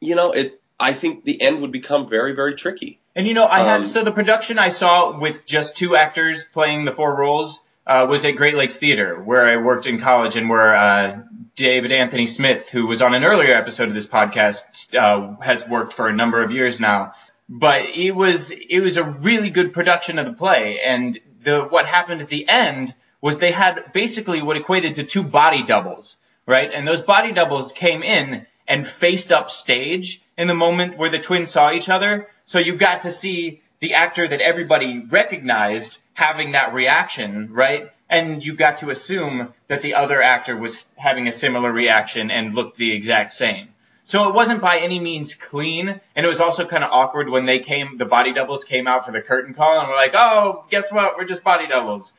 you 0.00 0.14
know, 0.14 0.30
it 0.30 0.60
I 0.78 0.92
think 0.92 1.24
the 1.24 1.42
end 1.42 1.60
would 1.62 1.72
become 1.72 2.06
very 2.06 2.34
very 2.34 2.54
tricky. 2.54 3.00
And 3.16 3.26
you 3.26 3.34
know, 3.34 3.46
I 3.46 3.60
had 3.60 3.80
um, 3.80 3.86
so 3.86 4.04
the 4.04 4.12
production 4.12 4.58
I 4.58 4.68
saw 4.68 5.18
with 5.18 5.44
just 5.44 5.76
two 5.76 5.96
actors 5.96 6.44
playing 6.44 6.84
the 6.84 6.92
four 6.92 7.12
roles 7.14 7.66
uh, 7.86 8.06
was 8.08 8.24
at 8.24 8.36
Great 8.36 8.54
Lakes 8.54 8.76
Theater, 8.76 9.20
where 9.20 9.44
I 9.44 9.62
worked 9.62 9.86
in 9.86 10.00
college, 10.00 10.36
and 10.36 10.48
where 10.48 10.74
uh, 10.74 11.22
David 11.56 11.92
Anthony 11.92 12.26
Smith, 12.26 12.68
who 12.68 12.86
was 12.86 13.02
on 13.02 13.14
an 13.14 13.24
earlier 13.24 13.54
episode 13.54 13.88
of 13.88 13.94
this 13.94 14.06
podcast, 14.06 14.94
uh, 14.94 15.40
has 15.42 15.66
worked 15.68 15.92
for 15.92 16.08
a 16.08 16.12
number 16.12 16.42
of 16.42 16.52
years 16.52 16.80
now. 16.80 17.14
But 17.48 17.86
it 17.90 18.12
was 18.12 18.50
it 18.50 18.80
was 18.80 18.96
a 18.96 19.04
really 19.04 19.50
good 19.50 19.72
production 19.72 20.18
of 20.18 20.26
the 20.26 20.32
play, 20.32 20.80
and 20.80 21.18
the 21.42 21.62
what 21.62 21.86
happened 21.86 22.20
at 22.22 22.28
the 22.28 22.48
end 22.48 22.94
was 23.20 23.38
they 23.38 23.52
had 23.52 23.92
basically 23.92 24.40
what 24.40 24.56
equated 24.56 24.96
to 24.96 25.04
two 25.04 25.22
body 25.22 25.62
doubles, 25.62 26.16
right? 26.46 26.70
And 26.72 26.86
those 26.86 27.02
body 27.02 27.32
doubles 27.32 27.72
came 27.72 28.02
in 28.02 28.46
and 28.66 28.86
faced 28.86 29.32
up 29.32 29.50
stage 29.50 30.22
in 30.38 30.48
the 30.48 30.54
moment 30.54 30.96
where 30.96 31.10
the 31.10 31.18
twins 31.18 31.50
saw 31.50 31.72
each 31.72 31.88
other. 31.88 32.28
So 32.44 32.58
you 32.58 32.76
got 32.76 33.02
to 33.02 33.10
see 33.10 33.62
the 33.80 33.94
actor 33.94 34.26
that 34.26 34.40
everybody 34.40 35.00
recognized 35.00 35.98
having 36.20 36.52
that 36.52 36.74
reaction, 36.74 37.50
right? 37.50 37.90
And 38.10 38.44
you 38.44 38.54
got 38.54 38.80
to 38.80 38.90
assume 38.90 39.54
that 39.68 39.80
the 39.80 39.94
other 39.94 40.20
actor 40.20 40.54
was 40.54 40.84
having 40.96 41.26
a 41.28 41.32
similar 41.32 41.72
reaction 41.72 42.30
and 42.30 42.54
looked 42.54 42.76
the 42.76 42.94
exact 42.94 43.32
same. 43.32 43.68
So 44.04 44.28
it 44.28 44.34
wasn't 44.34 44.60
by 44.60 44.80
any 44.80 45.00
means 45.00 45.34
clean, 45.34 45.88
and 45.88 46.26
it 46.26 46.28
was 46.28 46.42
also 46.42 46.66
kind 46.66 46.84
of 46.84 46.90
awkward 46.92 47.30
when 47.30 47.46
they 47.46 47.60
came, 47.60 47.96
the 47.96 48.04
body 48.04 48.34
doubles 48.34 48.66
came 48.66 48.86
out 48.86 49.06
for 49.06 49.12
the 49.12 49.22
curtain 49.22 49.54
call, 49.54 49.80
and 49.80 49.88
we're 49.88 49.94
like, 49.94 50.12
oh, 50.14 50.66
guess 50.68 50.92
what? 50.92 51.16
We're 51.16 51.24
just 51.24 51.42
body 51.42 51.66
doubles. 51.68 52.12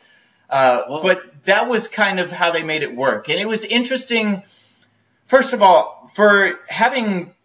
Uh, 0.50 1.02
but 1.04 1.22
that 1.46 1.70
was 1.70 1.88
kind 1.88 2.20
of 2.20 2.32
how 2.32 2.52
they 2.52 2.64
made 2.64 2.82
it 2.82 2.96
work. 2.96 3.30
And 3.30 3.40
it 3.40 3.48
was 3.48 3.66
interesting, 3.66 4.42
first 5.28 5.54
of 5.54 5.62
all, 5.62 6.10
for 6.16 6.60
having 6.68 7.36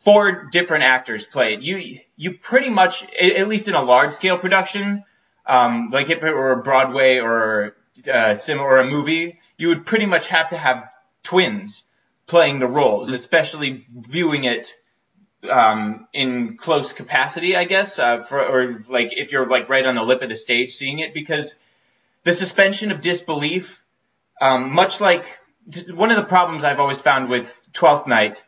four 0.00 0.48
different 0.50 0.82
actors 0.82 1.24
play 1.24 1.54
it, 1.54 1.60
you, 1.60 2.00
you 2.16 2.32
pretty 2.32 2.68
much, 2.68 3.06
at 3.14 3.46
least 3.46 3.68
in 3.68 3.74
a 3.74 3.82
large 3.82 4.12
scale 4.12 4.38
production, 4.38 5.04
um, 5.50 5.90
like 5.90 6.10
if 6.10 6.22
it 6.22 6.32
were 6.32 6.54
Broadway 6.62 7.18
or 7.18 7.74
uh, 8.10 8.36
sim 8.36 8.60
or 8.60 8.78
a 8.78 8.84
movie, 8.84 9.40
you 9.56 9.68
would 9.68 9.84
pretty 9.84 10.06
much 10.06 10.28
have 10.28 10.50
to 10.50 10.56
have 10.56 10.88
twins 11.24 11.82
playing 12.28 12.60
the 12.60 12.68
roles, 12.68 13.08
mm-hmm. 13.08 13.16
especially 13.16 13.86
viewing 13.92 14.44
it 14.44 14.72
um, 15.50 16.06
in 16.12 16.56
close 16.56 16.92
capacity, 16.92 17.56
I 17.56 17.64
guess, 17.64 17.98
uh, 17.98 18.22
for 18.22 18.40
or 18.40 18.84
like 18.88 19.12
if 19.16 19.32
you're 19.32 19.46
like 19.46 19.68
right 19.68 19.84
on 19.84 19.96
the 19.96 20.04
lip 20.04 20.22
of 20.22 20.28
the 20.28 20.36
stage 20.36 20.72
seeing 20.72 21.00
it, 21.00 21.12
because 21.14 21.56
the 22.22 22.32
suspension 22.32 22.92
of 22.92 23.00
disbelief, 23.00 23.82
um, 24.40 24.72
much 24.72 25.00
like 25.00 25.26
one 25.92 26.12
of 26.12 26.16
the 26.16 26.28
problems 26.28 26.62
I've 26.62 26.78
always 26.78 27.00
found 27.00 27.28
with 27.28 27.68
Twelfth 27.72 28.06
Night 28.06 28.44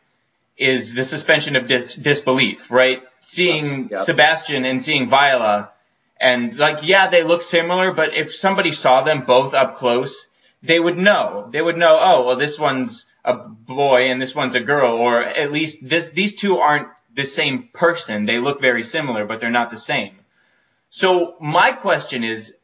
is 0.57 0.93
the 0.93 1.03
suspension 1.03 1.57
of 1.57 1.67
dis- 1.67 1.95
disbelief, 1.95 2.71
right? 2.71 3.03
Seeing. 3.19 3.89
Sebastian 3.97 4.63
and 4.63 4.81
seeing 4.81 5.07
Viola, 5.07 5.72
and 6.19 6.55
like, 6.57 6.79
yeah, 6.83 7.07
they 7.07 7.23
look 7.23 7.41
similar, 7.41 7.91
but 7.91 8.13
if 8.13 8.33
somebody 8.33 8.71
saw 8.71 9.03
them 9.03 9.25
both 9.25 9.53
up 9.53 9.75
close, 9.75 10.27
they 10.61 10.79
would 10.79 10.97
know. 10.97 11.47
They 11.51 11.61
would 11.61 11.77
know, 11.77 11.97
oh, 11.99 12.25
well, 12.25 12.35
this 12.35 12.57
one's 12.57 13.05
a 13.25 13.33
boy 13.33 14.09
and 14.09 14.21
this 14.21 14.35
one's 14.35 14.55
a 14.55 14.61
girl, 14.61 14.93
or 14.93 15.23
at 15.23 15.51
least 15.51 15.87
this, 15.87 16.09
these 16.09 16.35
two 16.35 16.59
aren't 16.59 16.87
the 17.13 17.25
same 17.25 17.69
person. 17.73 18.25
They 18.25 18.39
look 18.39 18.61
very 18.61 18.83
similar, 18.83 19.25
but 19.25 19.39
they're 19.39 19.49
not 19.49 19.69
the 19.69 19.77
same. 19.77 20.15
So 20.89 21.35
my 21.41 21.71
question 21.71 22.23
is, 22.23 22.57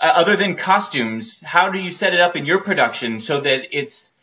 uh, 0.00 0.12
other 0.16 0.36
than 0.36 0.56
costumes, 0.56 1.40
how 1.44 1.70
do 1.70 1.78
you 1.78 1.90
set 1.90 2.14
it 2.14 2.20
up 2.20 2.36
in 2.36 2.46
your 2.46 2.60
production 2.60 3.20
so 3.20 3.40
that 3.40 3.76
it's 3.76 4.14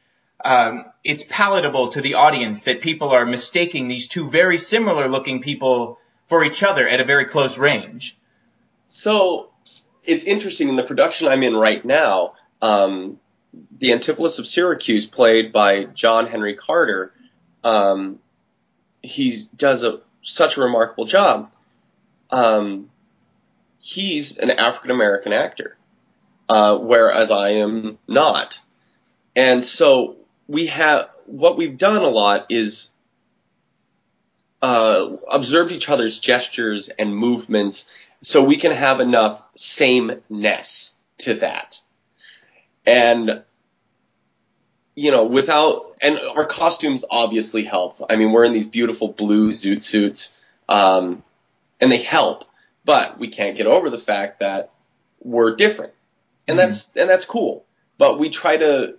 um, 0.43 0.85
it's 1.03 1.23
palatable 1.23 1.89
to 1.89 2.01
the 2.01 2.15
audience 2.15 2.63
that 2.63 2.81
people 2.81 3.09
are 3.09 3.25
mistaking 3.25 3.87
these 3.87 4.07
two 4.07 4.29
very 4.29 4.57
similar 4.57 5.07
looking 5.07 5.41
people 5.41 5.99
for 6.29 6.43
each 6.43 6.63
other 6.63 6.87
at 6.87 6.99
a 6.99 7.05
very 7.05 7.25
close 7.25 7.57
range. 7.57 8.17
So 8.91 9.47
it's 10.03 10.25
interesting 10.25 10.67
in 10.67 10.75
the 10.75 10.83
production 10.83 11.29
I'm 11.29 11.43
in 11.43 11.55
right 11.55 11.83
now. 11.85 12.33
Um, 12.61 13.21
the 13.79 13.91
Antipholus 13.91 14.37
of 14.37 14.45
Syracuse, 14.45 15.05
played 15.05 15.53
by 15.53 15.85
John 15.85 16.27
Henry 16.27 16.55
Carter, 16.55 17.13
um, 17.63 18.19
he 19.01 19.43
does 19.55 19.85
a 19.85 20.01
such 20.23 20.57
a 20.57 20.61
remarkable 20.61 21.05
job. 21.05 21.53
Um, 22.31 22.89
he's 23.79 24.37
an 24.37 24.51
African 24.51 24.91
American 24.91 25.31
actor, 25.31 25.77
uh, 26.49 26.77
whereas 26.77 27.31
I 27.31 27.51
am 27.51 27.97
not. 28.09 28.59
And 29.37 29.63
so 29.63 30.17
we 30.49 30.67
have 30.67 31.09
what 31.27 31.55
we've 31.55 31.77
done 31.77 32.01
a 32.01 32.09
lot 32.09 32.47
is 32.49 32.91
uh, 34.61 35.17
observed 35.31 35.71
each 35.71 35.89
other's 35.89 36.19
gestures 36.19 36.89
and 36.89 37.15
movements 37.15 37.89
so 38.21 38.43
we 38.43 38.57
can 38.57 38.71
have 38.71 38.99
enough 38.99 39.43
sameness 39.55 40.95
to 41.19 41.35
that. 41.35 41.79
And 42.85 43.43
you 44.95 45.11
know, 45.11 45.25
without 45.25 45.83
and 46.01 46.19
our 46.19 46.45
costumes 46.45 47.05
obviously 47.09 47.63
help. 47.63 48.01
I 48.09 48.17
mean, 48.17 48.31
we're 48.31 48.43
in 48.43 48.53
these 48.53 48.65
beautiful 48.65 49.07
blue 49.07 49.49
zoot 49.49 49.81
suits, 49.81 50.37
um, 50.67 51.23
and 51.79 51.91
they 51.91 51.97
help. 51.97 52.45
But 52.83 53.19
we 53.19 53.27
can't 53.27 53.55
get 53.55 53.67
over 53.67 53.89
the 53.89 53.97
fact 53.97 54.39
that 54.39 54.71
we're 55.21 55.55
different, 55.55 55.93
and 56.47 56.57
mm-hmm. 56.57 56.69
that's 56.69 56.95
and 56.95 57.09
that's 57.09 57.25
cool. 57.25 57.65
But 57.97 58.19
we 58.19 58.29
try 58.29 58.57
to 58.57 58.95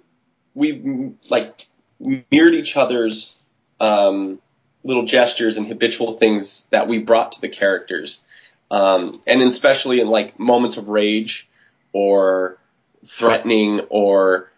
we 0.54 1.12
like 1.28 1.68
mirrored 2.00 2.54
each 2.54 2.76
other's 2.76 3.36
um, 3.80 4.40
little 4.84 5.04
gestures 5.04 5.56
and 5.56 5.66
habitual 5.66 6.12
things 6.12 6.66
that 6.70 6.88
we 6.88 6.98
brought 6.98 7.32
to 7.32 7.40
the 7.40 7.48
characters, 7.48 8.20
um, 8.70 9.20
and 9.26 9.42
especially 9.42 10.00
in 10.00 10.08
like 10.08 10.38
moments 10.38 10.76
of 10.76 10.88
rage 10.88 11.48
or 11.92 12.58
threatening 13.04 13.80
or 13.90 14.50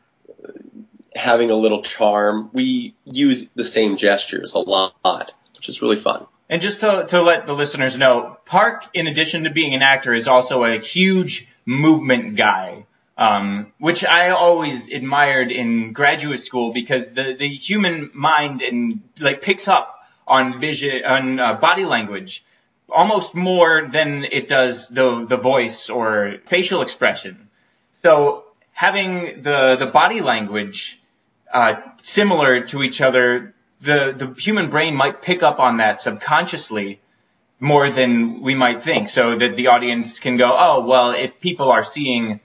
having 1.15 1.51
a 1.51 1.55
little 1.55 1.83
charm, 1.83 2.51
we 2.53 2.95
use 3.05 3.49
the 3.51 3.65
same 3.65 3.97
gestures 3.97 4.55
a 4.55 4.59
lot, 4.59 5.33
which 5.55 5.69
is 5.69 5.83
really 5.83 5.97
fun. 5.97 6.27
And 6.49 6.61
just 6.61 6.81
to, 6.81 7.07
to 7.09 7.23
let 7.23 7.47
the 7.47 7.55
listeners 7.55 7.97
know, 7.97 8.37
Park, 8.45 8.85
in 8.93 9.07
addition 9.07 9.45
to 9.45 9.51
being 9.51 9.75
an 9.75 9.83
actor, 9.83 10.13
is 10.13 10.29
also 10.29 10.65
a 10.65 10.79
huge 10.79 11.49
movement 11.65 12.37
guy 12.37 12.85
um, 13.17 13.73
which 13.79 14.05
I 14.05 14.31
always 14.31 14.93
admired 14.93 15.53
in 15.53 15.93
graduate 15.93 16.41
school 16.41 16.73
because 16.73 17.13
the, 17.13 17.37
the 17.39 17.49
human 17.49 18.11
mind 18.13 18.63
and 18.63 19.03
like 19.21 19.43
picks 19.43 19.69
up 19.69 20.01
on 20.27 20.61
vision 20.61 21.05
on 21.05 21.39
uh, 21.41 21.55
body 21.55 21.85
language 21.85 22.45
almost 22.89 23.35
more 23.35 23.89
than 23.91 24.25
it 24.25 24.49
does 24.49 24.89
the 24.89 25.27
the 25.27 25.37
voice 25.37 25.91
or 25.91 26.37
facial 26.47 26.83
expression. 26.83 27.49
So 28.03 28.45
having 28.73 29.43
the 29.43 29.77
the 29.77 29.87
body 29.87 30.21
language 30.21 30.99
uh, 31.53 31.81
similar 31.99 32.63
to 32.67 32.83
each 32.83 33.01
other, 33.01 33.55
the 33.81 34.15
the 34.17 34.41
human 34.41 34.71
brain 34.71 34.95
might 34.95 35.23
pick 35.23 35.43
up 35.43 35.61
on 35.61 35.79
that 35.79 36.01
subconsciously 36.01 37.01
more 37.61 37.91
than 37.91 38.43
we 38.43 38.55
might 38.55 38.81
think, 38.81 39.09
so 39.09 39.39
that 39.39 39.57
the 39.57 39.69
audience 39.69 40.21
can 40.21 40.37
go, 40.37 40.55
oh 40.59 40.85
well, 40.85 41.13
if 41.13 41.41
people 41.41 41.71
are 41.71 41.85
seeing 41.85 42.41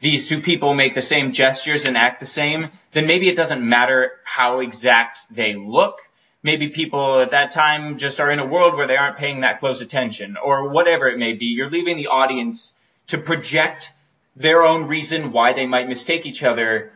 these 0.00 0.28
two 0.28 0.40
people 0.40 0.74
make 0.74 0.94
the 0.94 1.02
same 1.02 1.32
gestures 1.32 1.86
and 1.86 1.96
act 1.96 2.20
the 2.20 2.26
same, 2.26 2.68
then 2.92 3.06
maybe 3.06 3.28
it 3.28 3.36
doesn't 3.36 3.66
matter 3.66 4.12
how 4.24 4.60
exact 4.60 5.34
they 5.34 5.54
look. 5.54 6.00
Maybe 6.44 6.68
people 6.68 7.20
at 7.20 7.30
that 7.30 7.52
time 7.52 7.96
just 7.96 8.20
are 8.20 8.30
in 8.30 8.38
a 8.38 8.46
world 8.46 8.76
where 8.76 8.86
they 8.86 8.98
aren't 8.98 9.16
paying 9.16 9.40
that 9.40 9.60
close 9.60 9.80
attention 9.80 10.36
or 10.36 10.68
whatever 10.68 11.08
it 11.08 11.18
may 11.18 11.32
be. 11.32 11.46
You're 11.46 11.70
leaving 11.70 11.96
the 11.96 12.08
audience 12.08 12.74
to 13.08 13.18
project 13.18 13.90
their 14.36 14.62
own 14.62 14.86
reason 14.86 15.32
why 15.32 15.54
they 15.54 15.66
might 15.66 15.88
mistake 15.88 16.26
each 16.26 16.42
other 16.42 16.92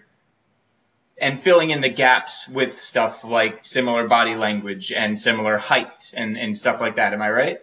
and 1.21 1.41
filling 1.41 1.71
in 1.71 1.81
the 1.81 1.89
gaps 1.89 2.47
with 2.47 2.79
stuff 2.79 3.25
like 3.25 3.65
similar 3.65 4.07
body 4.07 4.35
language 4.35 4.93
and 4.93 5.19
similar 5.19 5.57
height 5.57 6.13
and, 6.15 6.37
and 6.37 6.57
stuff 6.57 6.81
like 6.81 6.97
that. 6.97 7.15
Am 7.15 7.23
I 7.23 7.31
right? 7.31 7.59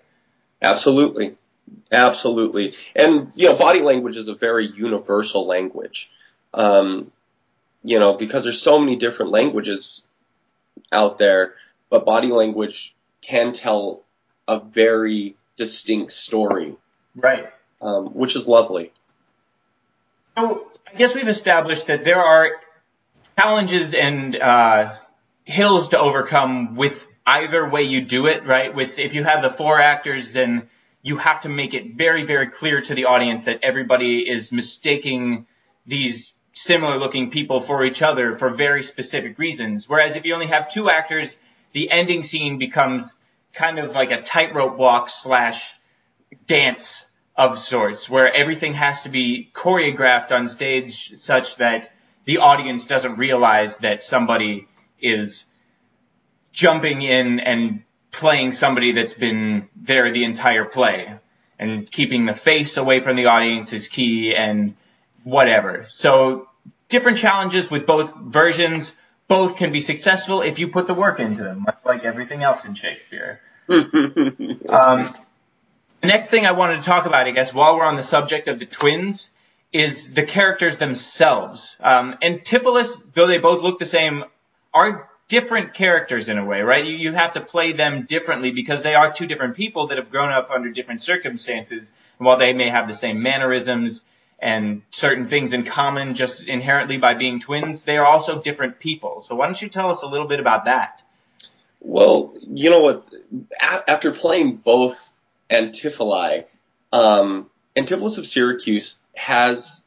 Absolutely. 0.61 1.35
Absolutely. 1.91 2.73
And, 2.95 3.31
you 3.35 3.47
know, 3.49 3.55
body 3.55 3.81
language 3.81 4.17
is 4.17 4.27
a 4.27 4.35
very 4.35 4.65
universal 4.65 5.45
language. 5.45 6.11
Um, 6.53 7.11
you 7.83 7.99
know, 7.99 8.13
because 8.13 8.43
there's 8.43 8.61
so 8.61 8.79
many 8.79 8.95
different 8.95 9.31
languages 9.31 10.01
out 10.91 11.19
there, 11.19 11.53
but 11.95 12.03
body 12.03 12.27
language 12.27 12.93
can 13.21 13.53
tell 13.53 14.03
a 14.49 14.59
very 14.59 15.37
distinct 15.55 16.11
story. 16.11 16.75
Right. 17.15 17.49
Um, 17.81 18.07
which 18.07 18.35
is 18.35 18.49
lovely. 18.49 18.91
So 20.37 20.67
I 20.85 20.97
guess 20.97 21.15
we've 21.15 21.29
established 21.29 21.87
that 21.87 22.03
there 22.03 22.21
are 22.21 22.51
challenges 23.39 23.93
and 23.93 24.35
uh, 24.35 24.95
hills 25.45 25.89
to 25.89 25.99
overcome 25.99 26.75
with 26.75 27.07
either 27.25 27.69
way 27.69 27.83
you 27.83 28.01
do 28.01 28.27
it, 28.27 28.45
right? 28.45 28.75
With 28.75 28.99
if 28.99 29.13
you 29.13 29.23
have 29.23 29.41
the 29.41 29.49
four 29.49 29.79
actors, 29.79 30.33
then 30.33 30.69
you 31.01 31.15
have 31.15 31.43
to 31.43 31.49
make 31.49 31.73
it 31.73 31.95
very, 31.95 32.25
very 32.25 32.47
clear 32.47 32.81
to 32.81 32.93
the 32.93 33.05
audience 33.05 33.45
that 33.45 33.61
everybody 33.63 34.29
is 34.29 34.51
mistaking 34.51 35.47
these 35.85 36.33
similar 36.51 36.97
looking 36.97 37.31
people 37.31 37.61
for 37.61 37.85
each 37.85 38.01
other 38.01 38.35
for 38.35 38.49
very 38.49 38.83
specific 38.83 39.39
reasons. 39.39 39.87
Whereas 39.87 40.17
if 40.17 40.25
you 40.25 40.33
only 40.33 40.47
have 40.47 40.69
two 40.69 40.89
actors, 40.89 41.37
the 41.75 41.91
ending 41.91 42.23
scene 42.23 42.57
becomes 42.57 43.17
kind 43.53 43.79
of 43.79 43.91
like 43.91 44.11
a 44.11 44.21
tightrope 44.21 44.77
walk 44.77 45.09
slash 45.09 45.69
dance 46.47 47.11
of 47.35 47.59
sorts, 47.59 48.09
where 48.09 48.33
everything 48.33 48.73
has 48.73 49.01
to 49.03 49.09
be 49.09 49.51
choreographed 49.53 50.31
on 50.31 50.47
stage 50.47 51.09
such 51.17 51.57
that 51.57 51.91
the 52.23 52.37
audience 52.37 52.87
doesn't 52.87 53.17
realize 53.17 53.75
that 53.79 54.05
somebody 54.05 54.69
is 55.01 55.45
jumping 56.53 57.01
in 57.01 57.41
and 57.41 57.83
playing 58.09 58.53
somebody 58.53 58.93
that's 58.93 59.13
been 59.13 59.67
there 59.75 60.09
the 60.11 60.23
entire 60.23 60.63
play. 60.63 61.13
And 61.59 61.91
keeping 61.91 62.25
the 62.25 62.33
face 62.33 62.77
away 62.77 63.01
from 63.01 63.17
the 63.17 63.25
audience 63.25 63.73
is 63.73 63.89
key 63.89 64.33
and 64.33 64.77
whatever. 65.25 65.87
So 65.89 66.47
different 66.87 67.17
challenges 67.17 67.69
with 67.69 67.85
both 67.85 68.15
versions. 68.15 68.95
Both 69.27 69.57
can 69.57 69.71
be 69.71 69.81
successful 69.81 70.41
if 70.41 70.59
you 70.59 70.67
put 70.67 70.87
the 70.87 70.93
work 70.93 71.19
into 71.19 71.43
them, 71.43 71.63
much 71.63 71.79
like 71.83 72.03
everything 72.03 72.43
else 72.43 72.63
in 72.65 72.75
Shakespeare. 72.75 73.41
um, 73.69 75.13
the 76.01 76.07
next 76.07 76.29
thing 76.29 76.45
I 76.45 76.51
wanted 76.51 76.75
to 76.77 76.81
talk 76.83 77.05
about, 77.07 77.25
I 77.25 77.31
guess, 77.31 77.53
while 77.53 77.75
we're 77.75 77.85
on 77.85 77.95
the 77.95 78.03
subject 78.03 78.47
of 78.47 78.59
the 78.59 78.65
twins, 78.65 79.31
is 79.73 80.13
the 80.13 80.23
characters 80.23 80.77
themselves. 80.77 81.75
Um, 81.81 82.15
Antipholus, 82.21 83.03
though 83.13 83.27
they 83.27 83.39
both 83.39 83.63
look 83.63 83.79
the 83.79 83.85
same, 83.85 84.23
are 84.73 85.09
different 85.27 85.73
characters 85.73 86.29
in 86.29 86.37
a 86.37 86.45
way, 86.45 86.61
right? 86.61 86.85
You, 86.85 86.95
you 86.95 87.11
have 87.13 87.33
to 87.33 87.41
play 87.41 87.71
them 87.71 88.03
differently 88.03 88.51
because 88.51 88.83
they 88.83 88.93
are 88.93 89.11
two 89.11 89.25
different 89.25 89.55
people 89.55 89.87
that 89.87 89.97
have 89.97 90.11
grown 90.11 90.31
up 90.31 90.51
under 90.51 90.69
different 90.69 91.01
circumstances. 91.01 91.91
And 92.19 92.25
while 92.25 92.37
they 92.37 92.53
may 92.53 92.69
have 92.69 92.87
the 92.87 92.93
same 92.93 93.21
mannerisms 93.21 94.03
and 94.45 94.83
certain 94.91 95.25
things 95.25 95.53
in 95.53 95.65
common 95.65 96.13
just 96.13 96.43
inherently 96.43 96.97
by 96.97 97.15
being 97.15 97.39
twins, 97.39 97.83
they 97.83 97.97
are 97.97 98.05
also 98.05 98.43
different 98.43 98.79
people. 98.79 99.19
So 99.21 99.33
why 99.33 99.47
don't 99.47 99.59
you 99.59 99.69
tell 99.69 99.89
us 99.89 100.03
a 100.03 100.07
little 100.07 100.27
bit 100.27 100.39
about 100.39 100.65
that? 100.65 101.03
Well, 101.79 102.35
you 102.47 102.69
know 102.69 102.81
what? 102.81 103.09
After 103.59 104.11
playing 104.11 104.57
both 104.57 104.95
Antipholi, 105.49 106.45
um, 106.91 107.49
Antipholus 107.75 108.19
of 108.19 108.27
Syracuse 108.27 108.99
has 109.15 109.83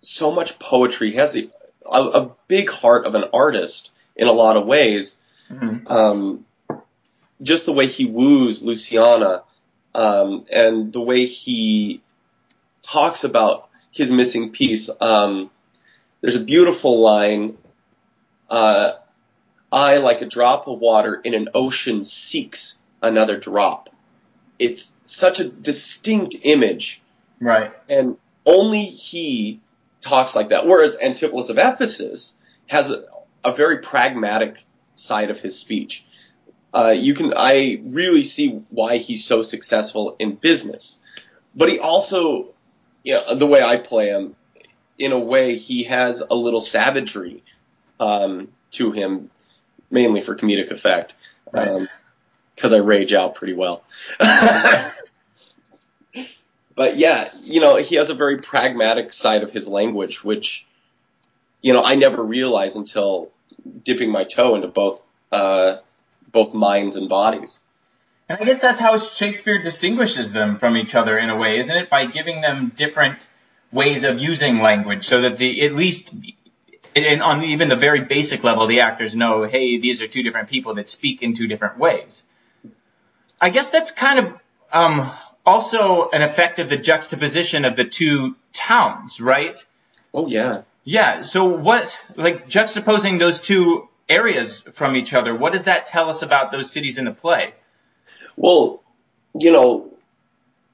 so 0.00 0.32
much 0.32 0.58
poetry. 0.58 1.10
He 1.10 1.18
has 1.18 1.36
a, 1.36 1.50
a, 1.84 2.00
a, 2.00 2.36
big 2.48 2.70
heart 2.70 3.04
of 3.04 3.14
an 3.14 3.24
artist 3.34 3.90
in 4.16 4.26
a 4.26 4.32
lot 4.32 4.56
of 4.56 4.64
ways. 4.64 5.18
Mm-hmm. 5.50 5.86
Um, 5.86 6.46
just 7.42 7.66
the 7.66 7.72
way 7.74 7.88
he 7.88 8.06
woos 8.06 8.62
Luciana, 8.62 9.42
um, 9.94 10.46
and 10.50 10.94
the 10.94 11.00
way 11.02 11.26
he 11.26 12.00
talks 12.82 13.24
about 13.24 13.65
his 13.96 14.10
missing 14.10 14.50
piece. 14.50 14.90
Um, 15.00 15.50
there's 16.20 16.36
a 16.36 16.40
beautiful 16.40 17.00
line. 17.00 17.56
Uh, 18.48 18.92
I, 19.72 19.98
like 19.98 20.22
a 20.22 20.26
drop 20.26 20.68
of 20.68 20.78
water 20.78 21.14
in 21.14 21.34
an 21.34 21.48
ocean, 21.54 22.04
seeks 22.04 22.80
another 23.02 23.38
drop. 23.38 23.90
It's 24.58 24.96
such 25.04 25.40
a 25.40 25.48
distinct 25.48 26.36
image. 26.42 27.02
Right. 27.40 27.72
And 27.88 28.16
only 28.44 28.84
he 28.84 29.60
talks 30.00 30.36
like 30.36 30.50
that. 30.50 30.66
Whereas 30.66 30.96
Antipholus 30.96 31.50
of 31.50 31.58
Ephesus 31.58 32.36
has 32.66 32.90
a, 32.90 33.04
a 33.44 33.54
very 33.54 33.78
pragmatic 33.78 34.64
side 34.94 35.30
of 35.30 35.40
his 35.40 35.58
speech. 35.58 36.04
Uh, 36.72 36.94
you 36.96 37.14
can, 37.14 37.32
I 37.36 37.80
really 37.84 38.24
see 38.24 38.62
why 38.70 38.98
he's 38.98 39.24
so 39.24 39.42
successful 39.42 40.16
in 40.18 40.34
business. 40.34 40.98
But 41.54 41.70
he 41.70 41.78
also, 41.78 42.48
you 43.06 43.12
know, 43.12 43.36
the 43.36 43.46
way 43.46 43.62
I 43.62 43.76
play 43.76 44.08
him, 44.08 44.34
in 44.98 45.12
a 45.12 45.18
way, 45.18 45.56
he 45.56 45.84
has 45.84 46.22
a 46.28 46.34
little 46.34 46.60
savagery 46.60 47.44
um, 48.00 48.48
to 48.72 48.90
him 48.90 49.30
mainly 49.90 50.20
for 50.20 50.34
comedic 50.34 50.72
effect. 50.72 51.14
Right. 51.52 51.68
Um, 51.68 51.88
because 52.54 52.72
I 52.72 52.78
rage 52.78 53.12
out 53.12 53.34
pretty 53.34 53.52
well. 53.52 53.84
but 56.74 56.96
yeah, 56.96 57.28
you 57.42 57.60
know, 57.60 57.76
he 57.76 57.96
has 57.96 58.08
a 58.08 58.14
very 58.14 58.38
pragmatic 58.38 59.12
side 59.12 59.42
of 59.42 59.52
his 59.52 59.68
language, 59.68 60.24
which, 60.24 60.66
you 61.60 61.74
know, 61.74 61.84
I 61.84 61.96
never 61.96 62.24
realized 62.24 62.76
until 62.76 63.30
dipping 63.84 64.10
my 64.10 64.24
toe 64.24 64.54
into 64.54 64.68
both, 64.68 65.06
uh, 65.30 65.76
both 66.32 66.54
minds 66.54 66.96
and 66.96 67.10
bodies. 67.10 67.60
And 68.28 68.38
I 68.40 68.44
guess 68.44 68.58
that's 68.60 68.80
how 68.80 68.98
Shakespeare 68.98 69.62
distinguishes 69.62 70.32
them 70.32 70.58
from 70.58 70.76
each 70.76 70.94
other 70.94 71.16
in 71.16 71.30
a 71.30 71.36
way, 71.36 71.58
isn't 71.58 71.76
it? 71.76 71.88
By 71.88 72.06
giving 72.06 72.40
them 72.40 72.72
different 72.74 73.18
ways 73.70 74.04
of 74.04 74.18
using 74.18 74.60
language 74.60 75.06
so 75.06 75.22
that 75.22 75.36
the, 75.36 75.64
at 75.64 75.74
least 75.74 76.12
and 76.96 77.22
on 77.22 77.44
even 77.44 77.68
the 77.68 77.76
very 77.76 78.00
basic 78.00 78.42
level, 78.42 78.66
the 78.66 78.80
actors 78.80 79.14
know, 79.14 79.44
hey, 79.44 79.78
these 79.78 80.00
are 80.00 80.08
two 80.08 80.22
different 80.22 80.48
people 80.48 80.74
that 80.74 80.88
speak 80.88 81.22
in 81.22 81.34
two 81.34 81.46
different 81.46 81.78
ways. 81.78 82.22
I 83.38 83.50
guess 83.50 83.70
that's 83.70 83.90
kind 83.90 84.18
of 84.18 84.34
um, 84.72 85.10
also 85.44 86.08
an 86.08 86.22
effect 86.22 86.58
of 86.58 86.70
the 86.70 86.78
juxtaposition 86.78 87.66
of 87.66 87.76
the 87.76 87.84
two 87.84 88.34
towns, 88.52 89.20
right? 89.20 89.62
Oh 90.14 90.26
yeah. 90.26 90.62
Yeah. 90.84 91.22
So 91.22 91.44
what, 91.44 91.96
like 92.16 92.48
juxtaposing 92.48 93.18
those 93.18 93.42
two 93.42 93.88
areas 94.08 94.60
from 94.60 94.96
each 94.96 95.12
other, 95.12 95.34
what 95.34 95.52
does 95.52 95.64
that 95.64 95.86
tell 95.86 96.08
us 96.08 96.22
about 96.22 96.50
those 96.50 96.70
cities 96.70 96.96
in 96.98 97.04
the 97.04 97.12
play? 97.12 97.52
Well, 98.36 98.82
you 99.38 99.52
know, 99.52 99.92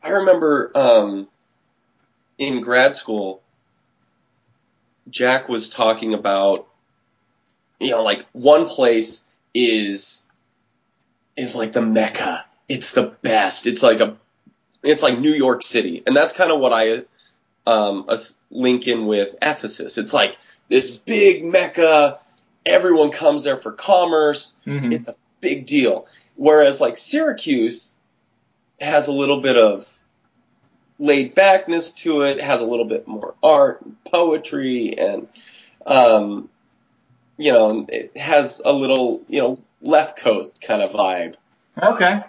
I 0.03 0.11
remember 0.11 0.71
um, 0.75 1.29
in 2.39 2.61
grad 2.61 2.95
school 2.95 3.43
Jack 5.11 5.49
was 5.49 5.69
talking 5.69 6.15
about, 6.15 6.67
you 7.79 7.91
know, 7.91 8.03
like 8.03 8.27
one 8.33 8.67
place 8.67 9.25
is 9.55 10.25
is 11.37 11.55
like 11.55 11.73
the 11.73 11.83
mecca. 11.83 12.45
It's 12.69 12.93
the 12.93 13.15
best. 13.23 13.67
It's 13.67 13.83
like 13.83 14.01
a, 14.01 14.17
it's 14.83 15.03
like 15.03 15.19
New 15.19 15.33
York 15.33 15.63
City, 15.63 16.03
and 16.07 16.17
that's 16.17 16.33
kind 16.33 16.51
of 16.51 16.61
what 16.61 16.73
I 16.73 17.03
um 17.67 18.09
link 18.51 18.87
in 18.87 19.07
with 19.07 19.37
Ephesus. 19.43 19.99
It's 19.99 20.15
like 20.15 20.37
this 20.69 20.91
big 20.91 21.45
mecca. 21.45 22.19
Everyone 22.65 23.11
comes 23.11 23.45
there 23.45 23.57
for 23.57 23.73
commerce. 23.73 24.57
Mm-hmm. 24.67 24.93
It's 24.93 25.09
a 25.09 25.17
big 25.41 25.67
deal. 25.67 26.07
Whereas 26.37 26.81
like 26.81 26.97
Syracuse 26.97 27.93
has 28.81 29.09
a 29.09 29.13
little 29.13 29.41
bit 29.41 29.57
of 29.57 29.89
laid 30.99 31.35
backness 31.35 31.93
to 31.93 32.23
it, 32.23 32.41
has 32.41 32.61
a 32.61 32.67
little 32.67 32.85
bit 32.85 33.07
more 33.07 33.35
art 33.43 33.83
and 33.83 33.97
poetry 34.05 34.97
and 34.99 35.29
um, 35.85 36.49
you 37.37 37.53
know, 37.53 37.87
it 37.89 38.17
has 38.17 38.63
a 38.65 38.73
little, 38.73 39.23
you 39.29 39.41
know, 39.41 39.59
left 39.81 40.19
coast 40.19 40.61
kind 40.61 40.83
of 40.83 40.93
vibe. 40.93 41.35
Okay. 41.83 42.21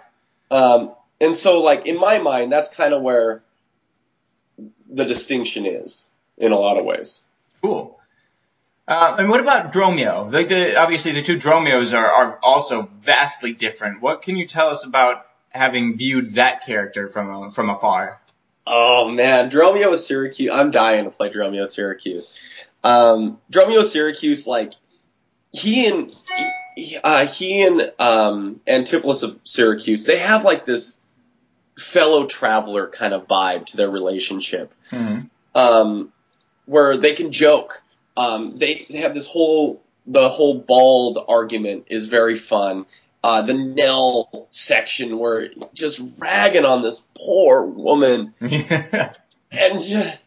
Um, 0.50 0.92
and 1.20 1.36
so 1.36 1.60
like 1.60 1.86
in 1.86 1.98
my 1.98 2.18
mind, 2.18 2.50
that's 2.50 2.74
kind 2.74 2.94
of 2.94 3.02
where 3.02 3.42
the 4.90 5.04
distinction 5.04 5.66
is 5.66 6.10
in 6.36 6.52
a 6.52 6.56
lot 6.56 6.78
of 6.78 6.84
ways. 6.84 7.22
Cool. 7.62 7.93
Uh, 8.86 9.16
and 9.18 9.30
what 9.30 9.40
about 9.40 9.72
Dromio? 9.72 10.30
Like 10.30 10.48
the, 10.48 10.76
obviously 10.76 11.12
the 11.12 11.22
two 11.22 11.38
Dromios 11.38 11.96
are, 11.96 12.10
are 12.10 12.38
also 12.42 12.88
vastly 13.02 13.52
different. 13.52 14.02
What 14.02 14.22
can 14.22 14.36
you 14.36 14.46
tell 14.46 14.68
us 14.68 14.84
about 14.84 15.26
having 15.48 15.96
viewed 15.96 16.34
that 16.34 16.66
character 16.66 17.08
from 17.08 17.50
from 17.50 17.70
afar? 17.70 18.20
Oh 18.66 19.08
man, 19.08 19.50
Dromio 19.50 19.92
of 19.92 19.98
Syracuse. 19.98 20.50
I'm 20.50 20.70
dying 20.70 21.04
to 21.04 21.10
play 21.10 21.30
Dromio 21.30 21.62
of 21.62 21.70
Syracuse. 21.70 22.38
Um, 22.82 23.38
Dromio 23.50 23.80
of 23.80 23.86
Syracuse, 23.86 24.46
like 24.46 24.74
he 25.52 25.86
and 25.86 26.14
he, 26.76 26.98
uh, 27.02 27.26
he 27.26 27.62
and 27.62 27.92
um, 27.98 28.60
Antipholus 28.66 29.22
of 29.22 29.38
Syracuse, 29.44 30.04
they 30.04 30.18
have 30.18 30.44
like 30.44 30.66
this 30.66 30.98
fellow 31.78 32.26
traveler 32.26 32.88
kind 32.88 33.14
of 33.14 33.26
vibe 33.26 33.66
to 33.66 33.76
their 33.76 33.90
relationship, 33.90 34.72
mm-hmm. 34.90 35.26
um, 35.54 36.12
where 36.66 36.96
they 36.96 37.14
can 37.14 37.32
joke. 37.32 37.82
Um, 38.16 38.58
they 38.58 38.86
they 38.88 38.98
have 38.98 39.14
this 39.14 39.26
whole 39.26 39.82
the 40.06 40.28
whole 40.28 40.58
bald 40.58 41.18
argument 41.28 41.86
is 41.88 42.06
very 42.06 42.36
fun, 42.36 42.86
uh, 43.22 43.42
the 43.42 43.54
Nell 43.54 44.46
section 44.50 45.18
where 45.18 45.48
just 45.72 46.00
ragging 46.18 46.64
on 46.64 46.82
this 46.82 47.06
poor 47.14 47.64
woman, 47.64 48.34
and 48.40 49.80
just, 49.80 50.18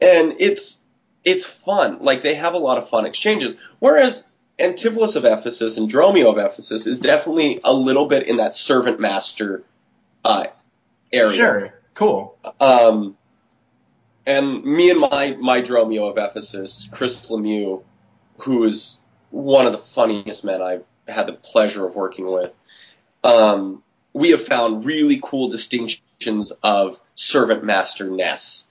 and 0.00 0.34
it's 0.38 0.80
it's 1.24 1.44
fun. 1.44 1.98
Like 2.00 2.22
they 2.22 2.34
have 2.34 2.54
a 2.54 2.58
lot 2.58 2.78
of 2.78 2.88
fun 2.88 3.04
exchanges. 3.04 3.56
Whereas 3.80 4.26
Antipholus 4.60 5.16
of 5.16 5.24
Ephesus 5.24 5.76
and 5.76 5.90
Dromio 5.90 6.30
of 6.30 6.38
Ephesus 6.38 6.86
is 6.86 7.00
definitely 7.00 7.60
a 7.64 7.72
little 7.72 8.06
bit 8.06 8.28
in 8.28 8.36
that 8.36 8.54
servant 8.54 9.00
master 9.00 9.64
uh, 10.24 10.46
area. 11.12 11.36
Sure, 11.36 11.74
cool. 11.94 12.38
Um, 12.60 13.16
and 14.26 14.64
me 14.64 14.90
and 14.90 15.00
my 15.00 15.36
my 15.38 15.60
Dromio 15.60 16.10
of 16.10 16.18
Ephesus, 16.18 16.88
Chris 16.90 17.30
Lemieux, 17.30 17.82
who 18.38 18.64
is 18.64 18.98
one 19.30 19.66
of 19.66 19.72
the 19.72 19.78
funniest 19.78 20.44
men 20.44 20.62
I've 20.62 20.84
had 21.06 21.26
the 21.26 21.32
pleasure 21.32 21.86
of 21.86 21.94
working 21.94 22.30
with, 22.30 22.56
um, 23.22 23.82
we 24.12 24.30
have 24.30 24.42
found 24.42 24.84
really 24.84 25.20
cool 25.22 25.48
distinctions 25.48 26.52
of 26.62 26.98
servant 27.14 27.64
master 27.64 28.08
ness. 28.08 28.68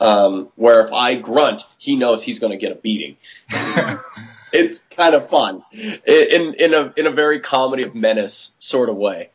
Um, 0.00 0.50
where 0.54 0.80
if 0.84 0.92
I 0.92 1.16
grunt, 1.16 1.62
he 1.76 1.96
knows 1.96 2.22
he's 2.22 2.38
going 2.38 2.52
to 2.52 2.56
get 2.56 2.70
a 2.70 2.76
beating. 2.76 3.16
it's 4.52 4.78
kind 4.78 5.16
of 5.16 5.28
fun 5.28 5.64
in 5.72 6.54
in 6.54 6.72
a 6.72 6.92
in 6.96 7.06
a 7.06 7.10
very 7.10 7.40
comedy 7.40 7.82
of 7.82 7.96
menace 7.96 8.54
sort 8.60 8.90
of 8.90 8.96
way. 8.96 9.30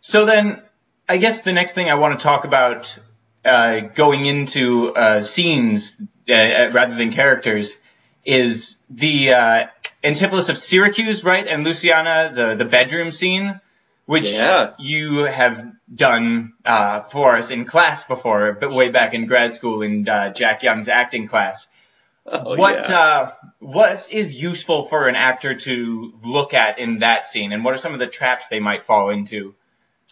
So 0.00 0.26
then, 0.26 0.62
I 1.08 1.18
guess 1.18 1.42
the 1.42 1.52
next 1.52 1.74
thing 1.74 1.88
I 1.88 1.94
want 1.94 2.18
to 2.18 2.22
talk 2.22 2.44
about 2.44 2.98
uh, 3.48 3.80
going 3.94 4.26
into 4.26 4.94
uh, 4.94 5.22
scenes 5.22 6.00
uh, 6.28 6.70
rather 6.72 6.94
than 6.94 7.12
characters 7.12 7.76
is 8.24 8.78
the 8.90 9.32
uh, 9.32 9.66
Antipholus 10.04 10.50
of 10.50 10.58
Syracuse, 10.58 11.24
right? 11.24 11.46
And 11.46 11.64
Luciana, 11.64 12.32
the 12.34 12.54
the 12.62 12.64
bedroom 12.64 13.10
scene, 13.10 13.60
which 14.06 14.30
Yeah. 14.32 14.72
you 14.78 15.24
have 15.24 15.64
done 15.94 16.52
uh, 16.64 17.00
for 17.02 17.36
us 17.36 17.50
in 17.50 17.64
class 17.64 18.04
before, 18.04 18.56
but 18.60 18.72
way 18.72 18.90
back 18.90 19.14
in 19.14 19.26
grad 19.26 19.54
school 19.54 19.82
in 19.82 20.08
uh, 20.08 20.32
Jack 20.32 20.62
Young's 20.62 20.88
acting 20.88 21.28
class. 21.28 21.68
Oh, 22.30 22.56
what 22.56 22.90
yeah. 22.90 22.98
uh, 23.00 23.32
what 23.60 24.06
is 24.10 24.36
useful 24.36 24.84
for 24.84 25.08
an 25.08 25.16
actor 25.16 25.54
to 25.54 26.12
look 26.22 26.52
at 26.52 26.78
in 26.78 26.98
that 26.98 27.24
scene, 27.24 27.52
and 27.52 27.64
what 27.64 27.72
are 27.72 27.78
some 27.78 27.94
of 27.94 27.98
the 28.00 28.06
traps 28.06 28.48
they 28.48 28.60
might 28.60 28.84
fall 28.84 29.08
into? 29.08 29.54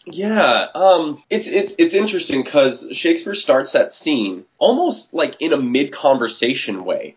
Yeah, 0.06 0.68
um, 0.74 1.20
it's 1.30 1.48
it's 1.48 1.74
it's 1.78 1.94
interesting 1.94 2.44
because 2.44 2.88
Shakespeare 2.92 3.34
starts 3.34 3.72
that 3.72 3.90
scene 3.90 4.44
almost 4.58 5.12
like 5.12 5.40
in 5.42 5.52
a 5.52 5.56
mid 5.56 5.92
conversation 5.92 6.84
way, 6.84 7.16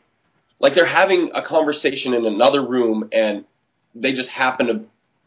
like 0.59 0.73
they're 0.73 0.85
having 0.85 1.29
a 1.35 1.41
conversation 1.43 2.15
in 2.15 2.25
another 2.25 2.65
room 2.65 3.09
and 3.11 3.45
they 3.93 4.13
just 4.13 4.29
happen 4.29 4.67
to 4.67 4.85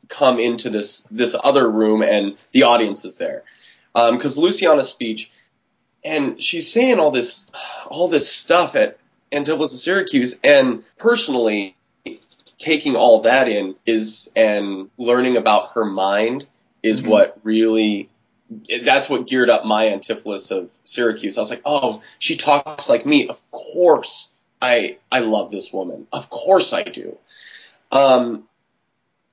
come 0.09 0.41
into 0.41 0.71
this 0.71 1.07
this 1.11 1.37
other 1.45 1.71
room 1.71 2.03
and 2.03 2.37
the 2.51 2.65
audience 2.65 3.05
is 3.05 3.19
there, 3.19 3.45
because 3.95 4.37
Luciana's 4.37 4.89
speech 4.89 5.31
and 6.05 6.43
she's 6.43 6.73
saying 6.73 6.99
all 6.99 7.13
this 7.13 7.47
all 7.87 8.09
this 8.09 8.29
stuff 8.29 8.75
at 8.75 8.99
Antipholus 9.31 9.73
of 9.73 9.79
Syracuse, 9.79 10.39
and 10.43 10.83
personally 10.99 11.77
taking 12.59 12.97
all 12.97 13.23
that 13.23 13.47
in 13.49 13.77
is 13.87 14.31
and 14.35 14.91
learning 14.99 15.37
about 15.37 15.73
her 15.75 15.85
mind 15.85 16.47
is 16.83 17.01
Mhm. 17.01 17.07
what 17.09 17.39
really 17.43 18.09
that's 18.85 19.09
what 19.09 19.27
geared 19.27 19.49
up 19.49 19.65
my 19.65 19.87
Antipholus 19.87 20.51
of 20.51 20.77
Syracuse. 20.85 21.39
I 21.39 21.41
was 21.41 21.51
like, 21.51 21.63
oh, 21.65 22.03
she 22.19 22.37
talks 22.37 22.89
like 22.89 23.07
me. 23.07 23.29
Of 23.29 23.41
course, 23.51 24.31
I 24.61 24.99
I 25.11 25.21
love 25.21 25.51
this 25.51 25.73
woman. 25.73 26.07
Of 26.13 26.29
course, 26.29 26.73
I 26.73 26.83
do. 26.83 27.17
Um, 27.91 28.49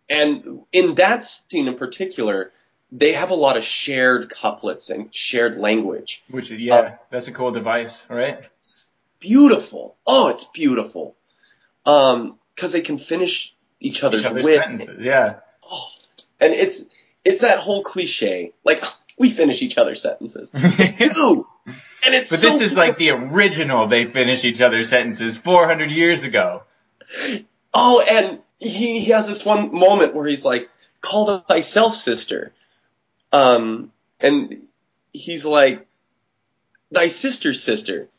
and 0.09 0.61
in 0.71 0.95
that 0.95 1.23
scene 1.23 1.67
in 1.67 1.75
particular, 1.75 2.51
they 2.91 3.13
have 3.13 3.31
a 3.31 3.35
lot 3.35 3.57
of 3.57 3.63
shared 3.63 4.29
couplets 4.29 4.89
and 4.89 5.13
shared 5.13 5.57
language. 5.57 6.23
Which 6.29 6.49
yeah, 6.51 6.95
that's 7.09 7.27
a 7.27 7.31
cool 7.31 7.51
device, 7.51 8.05
right? 8.09 8.39
It's 8.59 8.89
beautiful. 9.19 9.97
Oh, 10.07 10.29
it's 10.29 10.45
beautiful. 10.45 11.15
Um, 11.85 12.39
because 12.55 12.71
they 12.71 12.81
can 12.81 12.97
finish 12.97 13.53
each 13.79 14.03
other's, 14.03 14.21
Each 14.21 14.27
other's 14.27 14.53
sentences, 14.53 14.99
yeah. 15.01 15.39
Oh, 15.63 15.89
and 16.39 16.53
it's 16.53 16.83
it's 17.29 17.41
that 17.41 17.59
whole 17.59 17.83
cliche, 17.83 18.53
like 18.63 18.83
we 19.15 19.29
finish 19.29 19.61
each 19.61 19.77
other's 19.77 20.01
sentences. 20.01 20.49
but 20.53 20.63
and 20.63 22.15
it's 22.15 22.31
so 22.31 22.49
this 22.49 22.59
is 22.59 22.75
like 22.75 22.97
the 22.97 23.11
original. 23.11 23.85
They 23.87 24.05
finish 24.05 24.43
each 24.45 24.61
other's 24.61 24.89
sentences 24.89 25.37
400 25.37 25.91
years 25.91 26.23
ago. 26.23 26.63
Oh, 27.71 28.03
and 28.09 28.39
he, 28.57 29.01
he 29.01 29.11
has 29.11 29.27
this 29.27 29.45
one 29.45 29.71
moment 29.71 30.15
where 30.15 30.25
he's 30.25 30.43
like, 30.43 30.71
"Call 31.01 31.37
thyself 31.41 31.93
sister," 31.93 32.51
um, 33.31 33.91
and 34.19 34.63
he's 35.13 35.45
like, 35.45 35.85
"Thy 36.89 37.09
sister's 37.09 37.61
sister," 37.61 38.09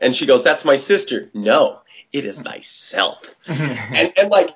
and 0.00 0.16
she 0.16 0.26
goes, 0.26 0.42
"That's 0.42 0.64
my 0.64 0.76
sister." 0.76 1.30
No, 1.32 1.78
it 2.12 2.24
is 2.24 2.40
thyself. 2.40 3.36
and 3.46 4.12
and 4.18 4.30
like 4.32 4.50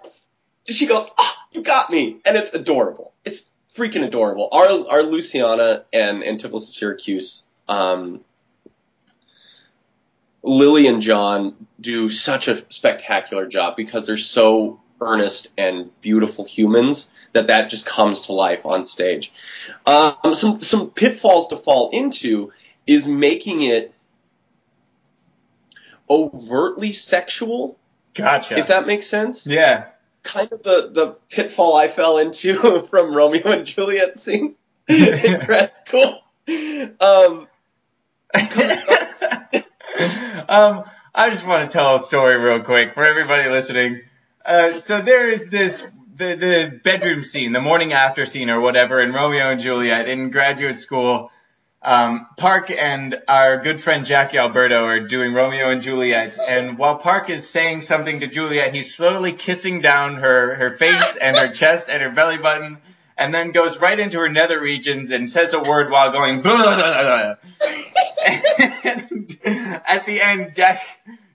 she 0.66 0.86
goes, 0.86 1.06
oh, 1.16 1.34
"You 1.52 1.62
got 1.62 1.88
me," 1.88 2.16
and 2.24 2.36
it's 2.36 2.52
adorable. 2.52 3.12
It's 3.24 3.51
freaking 3.76 4.04
adorable. 4.04 4.48
Our 4.52 4.88
our 4.90 5.02
Luciana 5.02 5.84
and 5.92 6.22
Antipholus 6.22 6.68
of 6.68 6.74
Syracuse, 6.74 7.44
um, 7.68 8.20
Lily 10.42 10.86
and 10.86 11.02
John 11.02 11.66
do 11.80 12.08
such 12.08 12.48
a 12.48 12.64
spectacular 12.68 13.46
job 13.46 13.76
because 13.76 14.06
they're 14.06 14.16
so 14.16 14.80
earnest 15.00 15.48
and 15.58 15.90
beautiful 16.00 16.44
humans 16.44 17.08
that 17.32 17.48
that 17.48 17.70
just 17.70 17.86
comes 17.86 18.22
to 18.22 18.32
life 18.32 18.66
on 18.66 18.84
stage. 18.84 19.32
Um, 19.86 20.34
some 20.34 20.60
some 20.60 20.90
pitfalls 20.90 21.48
to 21.48 21.56
fall 21.56 21.90
into 21.90 22.52
is 22.86 23.06
making 23.06 23.62
it 23.62 23.94
overtly 26.10 26.92
sexual, 26.92 27.78
gotcha. 28.14 28.58
if 28.58 28.66
that 28.66 28.86
makes 28.86 29.06
sense 29.06 29.46
yeah. 29.46 29.86
Kind 30.22 30.48
of 30.52 30.62
the, 30.62 30.90
the 30.92 31.16
pitfall 31.28 31.76
I 31.76 31.88
fell 31.88 32.18
into 32.18 32.86
from 32.90 33.14
Romeo 33.14 33.48
and 33.48 33.66
Juliet 33.66 34.18
scene 34.18 34.54
in 34.88 35.40
grad 35.40 35.72
school. 35.72 36.22
Um, 36.48 37.48
um, 40.48 40.84
I 41.14 41.30
just 41.30 41.46
want 41.46 41.68
to 41.68 41.72
tell 41.72 41.96
a 41.96 42.00
story 42.00 42.36
real 42.36 42.62
quick 42.62 42.94
for 42.94 43.04
everybody 43.04 43.48
listening. 43.50 44.00
Uh, 44.44 44.80
so 44.80 45.02
there 45.02 45.30
is 45.30 45.50
this 45.50 45.92
the 46.16 46.34
the 46.36 46.80
bedroom 46.82 47.22
scene, 47.22 47.52
the 47.52 47.60
morning 47.60 47.92
after 47.92 48.26
scene 48.26 48.50
or 48.50 48.60
whatever 48.60 49.00
in 49.00 49.12
Romeo 49.12 49.50
and 49.50 49.60
Juliet 49.60 50.08
in 50.08 50.30
graduate 50.30 50.76
school. 50.76 51.30
Um, 51.84 52.28
Park 52.36 52.70
and 52.70 53.20
our 53.26 53.58
good 53.58 53.80
friend 53.80 54.06
Jackie 54.06 54.38
Alberto 54.38 54.84
are 54.84 55.00
doing 55.08 55.34
Romeo 55.34 55.70
and 55.70 55.82
Juliet, 55.82 56.38
and 56.48 56.78
while 56.78 56.96
Park 56.96 57.28
is 57.28 57.48
saying 57.50 57.82
something 57.82 58.20
to 58.20 58.28
Juliet, 58.28 58.72
he's 58.72 58.94
slowly 58.94 59.32
kissing 59.32 59.80
down 59.80 60.14
her 60.16 60.54
her 60.54 60.70
face 60.70 61.16
and 61.20 61.36
her 61.36 61.52
chest 61.52 61.88
and 61.88 62.00
her 62.00 62.10
belly 62.10 62.38
button, 62.38 62.78
and 63.18 63.34
then 63.34 63.50
goes 63.50 63.78
right 63.78 63.98
into 63.98 64.20
her 64.20 64.28
nether 64.28 64.60
regions 64.60 65.10
and 65.10 65.28
says 65.28 65.54
a 65.54 65.60
word 65.60 65.90
while 65.90 66.12
going. 66.12 66.38
At 69.84 70.06
the 70.06 70.20
end, 70.22 70.54
Jack 70.54 70.82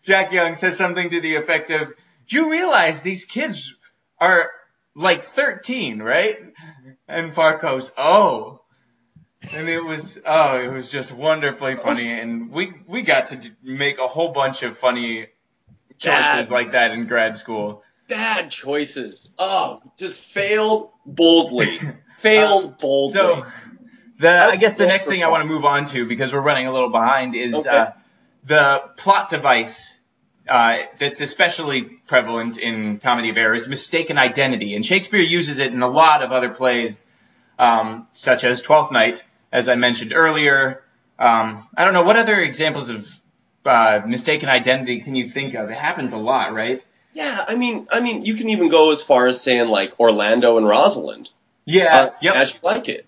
Jack 0.03 0.31
Young 0.31 0.55
says 0.55 0.77
something 0.77 1.09
to 1.09 1.19
the 1.19 1.35
effect 1.35 1.71
of, 1.71 1.91
"You 2.29 2.49
realize 2.49 3.01
these 3.01 3.25
kids 3.25 3.75
are 4.17 4.49
like 4.95 5.23
13, 5.23 6.01
right?" 6.01 6.39
And 7.05 7.33
Park 7.35 7.61
goes, 7.61 7.91
"Oh." 7.97 8.56
And 9.53 9.69
it 9.69 9.81
was 9.83 10.19
oh, 10.25 10.59
it 10.61 10.71
was 10.71 10.91
just 10.91 11.11
wonderfully 11.11 11.75
funny, 11.75 12.11
and 12.19 12.51
we 12.51 12.73
we 12.87 13.01
got 13.01 13.27
to 13.27 13.39
make 13.63 13.97
a 13.99 14.07
whole 14.07 14.31
bunch 14.33 14.63
of 14.63 14.77
funny 14.77 15.27
choices 15.97 16.47
Bad. 16.47 16.51
like 16.51 16.71
that 16.73 16.91
in 16.91 17.07
grad 17.07 17.35
school. 17.35 17.83
bad 18.07 18.51
choices. 18.51 19.29
Oh, 19.39 19.81
just 19.97 20.21
failed 20.21 20.91
boldly. 21.05 21.79
Failed 22.17 22.79
boldly. 22.79 23.13
So 23.13 23.45
the 24.19 24.29
I 24.29 24.55
guess 24.55 24.73
the 24.73 24.87
next 24.87 25.05
thing 25.05 25.23
I 25.23 25.27
want 25.27 25.43
to 25.43 25.47
move 25.47 25.63
on 25.65 25.85
to 25.87 26.07
because 26.07 26.33
we're 26.33 26.41
running 26.41 26.65
a 26.65 26.73
little 26.73 26.89
behind 26.89 27.35
is 27.35 27.53
Okay. 27.53 27.69
uh, 27.69 27.91
the 28.43 28.81
plot 28.97 29.29
device 29.29 29.95
uh, 30.49 30.77
that's 30.97 31.21
especially 31.21 31.83
prevalent 31.83 32.57
in 32.57 32.99
comedy 32.99 33.29
of 33.29 33.37
errors, 33.37 33.67
mistaken 33.67 34.17
identity, 34.17 34.75
and 34.75 34.83
Shakespeare 34.83 35.19
uses 35.21 35.59
it 35.59 35.71
in 35.71 35.83
a 35.83 35.87
lot 35.89 36.23
of 36.23 36.31
other 36.31 36.49
plays, 36.49 37.05
um, 37.59 38.07
such 38.13 38.43
as 38.43 38.63
Twelfth 38.63 38.91
Night, 38.91 39.23
as 39.57 39.67
I 39.67 39.75
mentioned 39.75 40.13
earlier. 40.13 40.83
Um, 41.19 41.67
I 41.75 41.83
don't 41.83 41.93
know 41.93 42.03
what 42.03 42.15
other 42.15 42.39
examples 42.39 42.89
of 42.91 43.19
uh, 43.65 44.01
mistaken 44.05 44.49
identity 44.49 45.01
can 45.01 45.15
you 45.15 45.29
think 45.29 45.55
of? 45.55 45.69
It 45.71 45.77
happens 45.77 46.13
a 46.13 46.17
lot, 46.17 46.53
right? 46.53 46.85
yeah, 47.13 47.43
I 47.47 47.55
mean, 47.55 47.87
I 47.91 47.99
mean, 47.99 48.23
you 48.25 48.35
can 48.35 48.49
even 48.49 48.69
go 48.69 48.91
as 48.91 49.01
far 49.01 49.25
as 49.25 49.41
saying 49.41 49.67
like 49.69 49.99
Orlando 49.99 50.57
and 50.57 50.67
Rosalind. 50.67 51.31
Yeah. 51.65 51.95
uh, 51.95 52.15
yep. 52.21 52.35
As 52.35 52.53
you 52.53 52.59
like 52.61 52.87
it, 52.89 53.07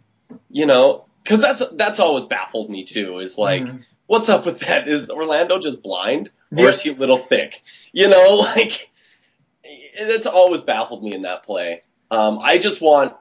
you 0.49 0.65
know, 0.65 1.05
because 1.23 1.41
that's 1.41 1.63
that's 1.75 1.99
always 1.99 2.25
baffled 2.25 2.69
me 2.71 2.83
too. 2.85 3.19
Is 3.19 3.37
like, 3.37 3.63
Mhm. 3.63 3.83
what's 4.07 4.27
up 4.29 4.45
with 4.47 4.59
that? 4.61 4.87
Is 4.87 5.11
Orlando 5.11 5.59
just 5.59 5.83
blind, 5.83 6.31
or 6.51 6.63
Yep. 6.63 6.69
is 6.73 6.81
he 6.81 6.89
a 6.89 6.93
little 6.93 7.17
thick? 7.19 7.61
You 7.93 8.09
know, 8.09 8.35
like 8.55 8.89
it's 9.63 10.25
always 10.25 10.61
baffled 10.61 11.03
me 11.03 11.13
in 11.13 11.21
that 11.23 11.43
play. 11.43 11.83
Um, 12.09 12.39
I 12.41 12.57
just 12.57 12.81
want 12.81 13.13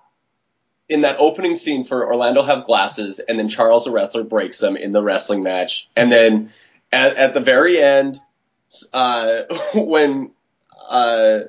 in 0.88 1.02
that 1.02 1.16
opening 1.18 1.54
scene 1.54 1.84
for 1.84 2.06
Orlando 2.06 2.42
have 2.42 2.64
glasses, 2.64 3.18
and 3.18 3.38
then 3.38 3.48
Charles 3.48 3.84
the 3.84 3.90
wrestler 3.90 4.24
breaks 4.24 4.58
them 4.58 4.76
in 4.76 4.92
the 4.92 5.02
wrestling 5.02 5.42
match, 5.42 5.88
and 5.96 6.10
then 6.10 6.50
at, 6.92 7.16
at 7.16 7.34
the 7.34 7.40
very 7.40 7.78
end, 7.78 8.18
uh, 8.92 9.42
when 9.74 10.32
uh, 10.88 11.40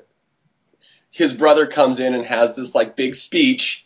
his 1.09 1.33
brother 1.33 1.67
comes 1.67 1.99
in 1.99 2.13
and 2.13 2.25
has 2.25 2.55
this 2.55 2.75
like 2.75 2.95
big 2.95 3.15
speech, 3.15 3.85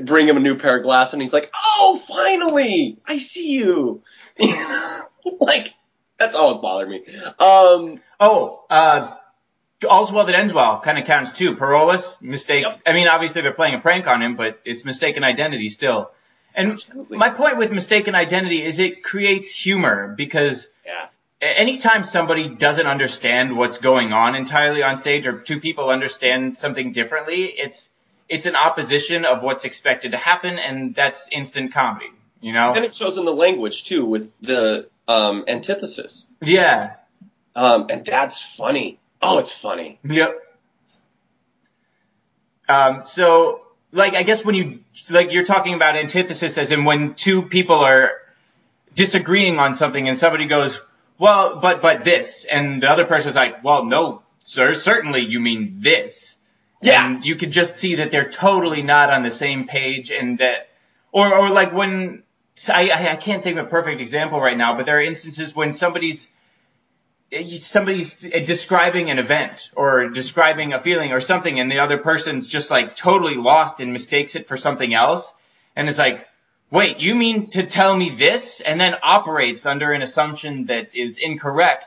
bring 0.00 0.28
him 0.28 0.36
a 0.36 0.40
new 0.40 0.56
pair 0.56 0.76
of 0.76 0.82
glasses, 0.82 1.14
and 1.14 1.22
he's 1.22 1.32
like, 1.32 1.52
"Oh, 1.54 2.00
finally, 2.08 2.98
I 3.06 3.18
see 3.18 3.52
you." 3.52 4.02
like 5.40 5.74
that's 6.18 6.34
all 6.34 6.48
always 6.48 6.62
bothered 6.62 6.88
me. 6.88 7.04
Um, 7.38 8.00
Oh, 8.18 8.64
uh, 8.70 9.16
All's 9.88 10.12
Well 10.12 10.24
That 10.26 10.34
Ends 10.34 10.52
Well 10.52 10.80
kind 10.80 10.98
of 10.98 11.04
counts 11.04 11.32
too. 11.32 11.54
Parolles, 11.54 12.20
mistakes. 12.22 12.82
Yep. 12.86 12.94
I 12.94 12.96
mean, 12.96 13.08
obviously 13.08 13.42
they're 13.42 13.52
playing 13.52 13.74
a 13.74 13.80
prank 13.80 14.06
on 14.06 14.22
him, 14.22 14.36
but 14.36 14.60
it's 14.64 14.84
mistaken 14.84 15.22
identity 15.24 15.68
still. 15.68 16.10
And 16.54 16.72
Absolutely. 16.72 17.18
my 17.18 17.28
point 17.28 17.58
with 17.58 17.70
mistaken 17.70 18.14
identity 18.14 18.62
is 18.62 18.80
it 18.80 19.04
creates 19.04 19.54
humor 19.54 20.14
because 20.16 20.74
Yeah. 20.86 21.08
anytime 21.42 22.02
somebody 22.04 22.48
doesn't 22.48 22.86
understand 22.86 23.54
what's 23.56 23.76
going 23.76 24.14
on 24.14 24.34
entirely 24.34 24.82
on 24.82 24.96
stage 24.96 25.26
or 25.26 25.38
two 25.38 25.60
people 25.60 25.90
understand 25.90 26.56
something 26.56 26.92
differently, 26.92 27.44
it's 27.44 27.92
it's 28.28 28.46
an 28.46 28.56
opposition 28.56 29.24
of 29.24 29.42
what's 29.42 29.64
expected 29.64 30.12
to 30.12 30.16
happen 30.16 30.58
and 30.58 30.94
that's 30.94 31.28
instant 31.30 31.72
comedy, 31.72 32.10
you 32.40 32.52
know? 32.52 32.72
And 32.74 32.84
it 32.84 32.92
shows 32.94 33.18
in 33.18 33.24
the 33.24 33.32
language 33.34 33.84
too 33.84 34.04
with 34.04 34.32
the 34.40 34.88
um, 35.06 35.44
antithesis. 35.46 36.26
Yeah. 36.40 36.94
Um, 37.54 37.86
and 37.90 38.04
that's 38.04 38.40
funny. 38.42 38.98
Oh, 39.22 39.38
it's 39.38 39.52
funny. 39.52 39.98
Yep. 40.04 40.42
Um, 42.68 43.02
so, 43.02 43.62
like, 43.92 44.14
I 44.14 44.22
guess 44.22 44.44
when 44.44 44.54
you, 44.54 44.80
like, 45.08 45.32
you're 45.32 45.44
talking 45.44 45.74
about 45.74 45.96
antithesis 45.96 46.58
as 46.58 46.72
in 46.72 46.84
when 46.84 47.14
two 47.14 47.42
people 47.42 47.76
are 47.76 48.12
disagreeing 48.94 49.58
on 49.58 49.74
something 49.74 50.08
and 50.08 50.16
somebody 50.16 50.46
goes, 50.46 50.80
well, 51.18 51.60
but, 51.60 51.80
but 51.80 52.04
this, 52.04 52.44
and 52.44 52.82
the 52.82 52.90
other 52.90 53.04
person's 53.04 53.36
like, 53.36 53.62
well, 53.62 53.84
no, 53.84 54.22
sir, 54.40 54.74
certainly 54.74 55.20
you 55.20 55.40
mean 55.40 55.76
this. 55.76 56.46
Yeah. 56.82 57.06
And 57.06 57.24
you 57.24 57.36
could 57.36 57.52
just 57.52 57.76
see 57.76 57.96
that 57.96 58.10
they're 58.10 58.28
totally 58.28 58.82
not 58.82 59.10
on 59.10 59.22
the 59.22 59.30
same 59.30 59.66
page 59.66 60.10
and 60.10 60.38
that, 60.38 60.68
or, 61.12 61.32
or 61.32 61.48
like 61.50 61.72
when, 61.72 62.22
I, 62.68 63.10
I 63.12 63.16
can't 63.16 63.42
think 63.42 63.58
of 63.58 63.66
a 63.66 63.68
perfect 63.68 64.00
example 64.00 64.40
right 64.40 64.56
now, 64.56 64.76
but 64.76 64.86
there 64.86 64.98
are 64.98 65.02
instances 65.02 65.54
when 65.54 65.72
somebody's, 65.72 66.30
somebody's 67.60 68.14
describing 68.14 69.10
an 69.10 69.18
event 69.18 69.70
or 69.74 70.08
describing 70.08 70.72
a 70.72 70.80
feeling 70.80 71.12
or 71.12 71.20
something 71.20 71.58
and 71.58 71.70
the 71.70 71.80
other 71.80 71.98
person's 71.98 72.46
just 72.48 72.70
like 72.70 72.94
totally 72.94 73.34
lost 73.34 73.80
and 73.80 73.92
mistakes 73.92 74.36
it 74.36 74.46
for 74.46 74.56
something 74.56 74.94
else 74.94 75.34
and 75.74 75.88
is 75.88 75.98
like, 75.98 76.26
wait, 76.70 77.00
you 77.00 77.14
mean 77.14 77.48
to 77.50 77.64
tell 77.64 77.96
me 77.96 78.10
this? 78.10 78.60
And 78.60 78.80
then 78.80 78.96
operates 79.02 79.66
under 79.66 79.92
an 79.92 80.02
assumption 80.02 80.66
that 80.66 80.94
is 80.94 81.18
incorrect. 81.18 81.86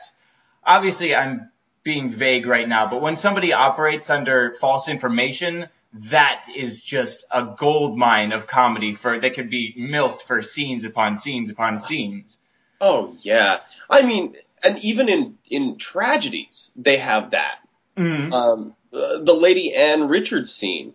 Obviously, 0.64 1.14
I'm 1.14 1.50
being 1.82 2.12
vague 2.12 2.46
right 2.46 2.68
now, 2.68 2.88
but 2.90 3.00
when 3.00 3.16
somebody 3.16 3.52
operates 3.52 4.10
under 4.10 4.52
false 4.52 4.88
information, 4.88 5.68
that 5.94 6.44
is 6.54 6.82
just 6.82 7.24
a 7.30 7.54
gold 7.58 7.96
mine 7.96 8.32
of 8.32 8.46
comedy 8.46 8.92
for, 8.92 9.18
that 9.18 9.34
could 9.34 9.50
be 9.50 9.74
milked 9.76 10.22
for 10.22 10.42
scenes 10.42 10.84
upon 10.84 11.18
scenes 11.18 11.50
upon 11.50 11.80
scenes. 11.80 12.38
Oh 12.80 13.16
yeah. 13.20 13.60
I 13.88 14.02
mean, 14.02 14.36
and 14.62 14.78
even 14.84 15.08
in 15.08 15.38
in 15.48 15.76
tragedies, 15.76 16.72
they 16.76 16.96
have 16.98 17.30
that. 17.32 17.58
Mm. 17.96 18.32
Um, 18.32 18.74
the, 18.90 19.34
Lady 19.34 19.74
Anne 19.74 20.08
Richards 20.08 20.52
scene 20.52 20.94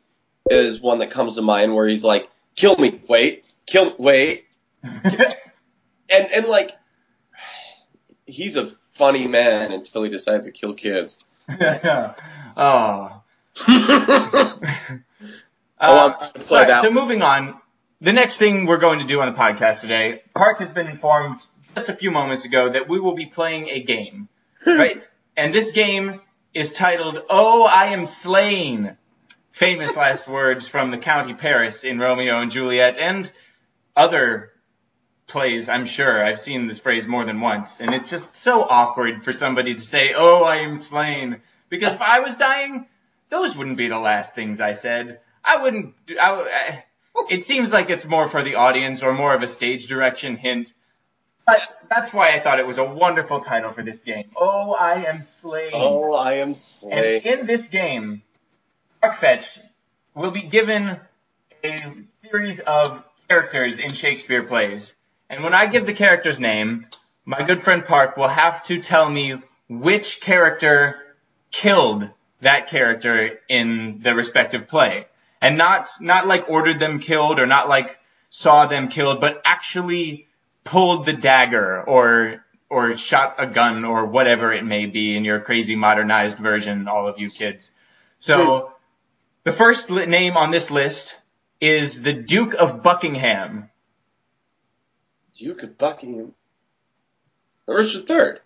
is 0.49 0.79
one 0.79 0.99
that 0.99 1.11
comes 1.11 1.35
to 1.35 1.41
mind 1.41 1.73
where 1.75 1.87
he's 1.87 2.03
like, 2.03 2.29
"Kill 2.55 2.77
me, 2.77 3.01
wait, 3.07 3.45
kill, 3.65 3.95
wait," 3.97 4.45
and 4.83 4.93
and 6.09 6.45
like, 6.47 6.71
he's 8.25 8.55
a 8.55 8.67
funny 8.67 9.27
man 9.27 9.71
until 9.71 10.03
he 10.03 10.09
decides 10.09 10.47
to 10.47 10.51
kill 10.51 10.73
kids. 10.73 11.23
oh. 12.57 13.21
Oh, 15.77 16.15
Uh, 16.17 16.79
so 16.81 16.89
moving 16.89 17.21
on, 17.21 17.59
the 17.99 18.13
next 18.13 18.37
thing 18.37 18.65
we're 18.65 18.77
going 18.77 18.99
to 18.99 19.05
do 19.05 19.19
on 19.21 19.31
the 19.31 19.37
podcast 19.37 19.81
today, 19.81 20.21
Park 20.33 20.59
has 20.59 20.69
been 20.69 20.87
informed 20.87 21.39
just 21.75 21.89
a 21.89 21.93
few 21.93 22.11
moments 22.11 22.45
ago 22.45 22.69
that 22.69 22.89
we 22.89 22.99
will 22.99 23.15
be 23.15 23.25
playing 23.25 23.69
a 23.69 23.83
game, 23.83 24.29
hmm. 24.63 24.77
right? 24.77 25.09
and 25.37 25.53
this 25.53 25.71
game 25.71 26.21
is 26.53 26.71
titled 26.71 27.21
"Oh, 27.29 27.65
I 27.65 27.85
Am 27.87 28.05
Slain." 28.05 28.97
Famous 29.51 29.95
last 30.05 30.27
words 30.27 30.67
from 30.67 30.91
the 30.91 30.97
County 30.97 31.33
Paris 31.33 31.83
in 31.83 31.99
Romeo 31.99 32.39
and 32.39 32.51
Juliet 32.51 32.97
and 32.97 33.31
other 33.95 34.51
plays, 35.27 35.69
I'm 35.69 35.85
sure. 35.85 36.23
I've 36.23 36.39
seen 36.39 36.67
this 36.67 36.79
phrase 36.79 37.07
more 37.07 37.25
than 37.25 37.41
once, 37.41 37.79
and 37.79 37.93
it's 37.93 38.09
just 38.09 38.35
so 38.37 38.63
awkward 38.63 39.23
for 39.23 39.33
somebody 39.33 39.73
to 39.73 39.81
say, 39.81 40.13
"Oh, 40.15 40.43
I 40.43 40.57
am 40.57 40.77
slain," 40.77 41.41
because 41.69 41.93
if 41.93 42.01
I 42.01 42.19
was 42.19 42.35
dying, 42.35 42.87
those 43.29 43.55
wouldn't 43.55 43.77
be 43.77 43.87
the 43.87 43.99
last 43.99 44.35
things 44.35 44.61
I 44.61 44.73
said. 44.73 45.19
I 45.43 45.57
wouldn't. 45.57 45.95
I, 46.19 46.31
I, 46.31 46.83
it 47.29 47.45
seems 47.45 47.71
like 47.73 47.89
it's 47.89 48.05
more 48.05 48.27
for 48.27 48.43
the 48.43 48.55
audience 48.55 49.03
or 49.03 49.13
more 49.13 49.33
of 49.33 49.43
a 49.43 49.47
stage 49.47 49.87
direction 49.87 50.37
hint. 50.37 50.73
But 51.45 51.77
that's 51.89 52.11
why 52.11 52.33
I 52.33 52.39
thought 52.39 52.59
it 52.59 52.65
was 52.65 52.77
a 52.79 52.83
wonderful 52.83 53.41
title 53.41 53.71
for 53.71 53.83
this 53.83 53.99
game. 53.99 54.29
Oh, 54.35 54.73
I 54.73 55.05
am 55.05 55.23
slain. 55.25 55.71
oh, 55.73 56.13
I 56.13 56.35
am 56.35 56.53
slain. 56.53 56.93
And 56.93 57.05
in 57.05 57.45
this 57.45 57.67
game, 57.67 58.23
Park 59.01 59.19
Fetch 59.19 59.45
will 60.15 60.31
be 60.31 60.41
given 60.41 60.99
a 61.63 61.93
series 62.23 62.59
of 62.59 63.03
characters 63.29 63.77
in 63.77 63.93
Shakespeare 63.93 64.43
plays. 64.43 64.95
And 65.29 65.43
when 65.43 65.53
I 65.53 65.67
give 65.67 65.85
the 65.85 65.93
character's 65.93 66.39
name, 66.39 66.87
my 67.25 67.43
good 67.43 67.61
friend 67.61 67.85
Park 67.85 68.17
will 68.17 68.27
have 68.27 68.63
to 68.63 68.81
tell 68.81 69.09
me 69.09 69.41
which 69.69 70.21
character 70.21 70.97
killed 71.51 72.09
that 72.41 72.67
character 72.67 73.39
in 73.47 74.01
the 74.03 74.15
respective 74.15 74.67
play. 74.67 75.05
And 75.41 75.57
not, 75.57 75.87
not 75.99 76.27
like 76.27 76.49
ordered 76.49 76.79
them 76.79 76.99
killed 76.99 77.39
or 77.39 77.45
not 77.45 77.69
like 77.69 77.99
saw 78.29 78.67
them 78.67 78.87
killed, 78.87 79.21
but 79.21 79.41
actually 79.45 80.27
pulled 80.65 81.05
the 81.05 81.13
dagger 81.13 81.81
or 81.81 82.43
or 82.69 82.97
shot 82.97 83.35
a 83.37 83.47
gun 83.47 83.85
or 83.85 84.05
whatever 84.07 84.51
it 84.51 84.65
may 84.65 84.87
be 84.87 85.15
in 85.15 85.23
your 85.23 85.39
crazy 85.39 85.75
modernized 85.75 86.37
version, 86.37 86.87
all 86.89 87.07
of 87.07 87.19
you 87.19 87.29
kids. 87.29 87.71
So 88.19 88.73
the 89.43 89.51
first 89.51 89.89
li- 89.91 90.07
name 90.07 90.35
on 90.35 90.49
this 90.51 90.71
list 90.71 91.15
is 91.61 92.01
the 92.01 92.11
Duke 92.13 92.55
of 92.55 92.81
Buckingham. 92.83 93.69
Duke 95.33 95.63
of 95.63 95.77
Buckingham. 95.77 96.33
Richard 97.67 98.09
III. 98.09 98.39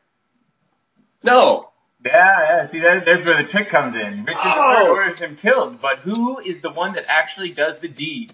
No. 1.23 1.71
Yeah, 2.05 2.11
yeah. 2.13 2.67
See, 2.67 2.79
that, 2.79 3.05
there's 3.05 3.25
where 3.25 3.41
the 3.41 3.49
trick 3.49 3.69
comes 3.69 3.95
in. 3.95 4.25
Richard 4.25 4.39
Oh. 4.43 4.81
III 4.83 4.89
orders 4.89 5.19
him 5.19 5.35
killed, 5.37 5.81
but 5.81 5.99
who 5.99 6.39
is 6.39 6.61
the 6.61 6.71
one 6.71 6.93
that 6.93 7.05
actually 7.07 7.51
does 7.51 7.79
the 7.79 7.87
deed? 7.89 8.33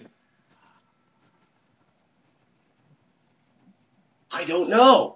I 4.36 4.44
don't 4.44 4.70
know. 4.70 5.16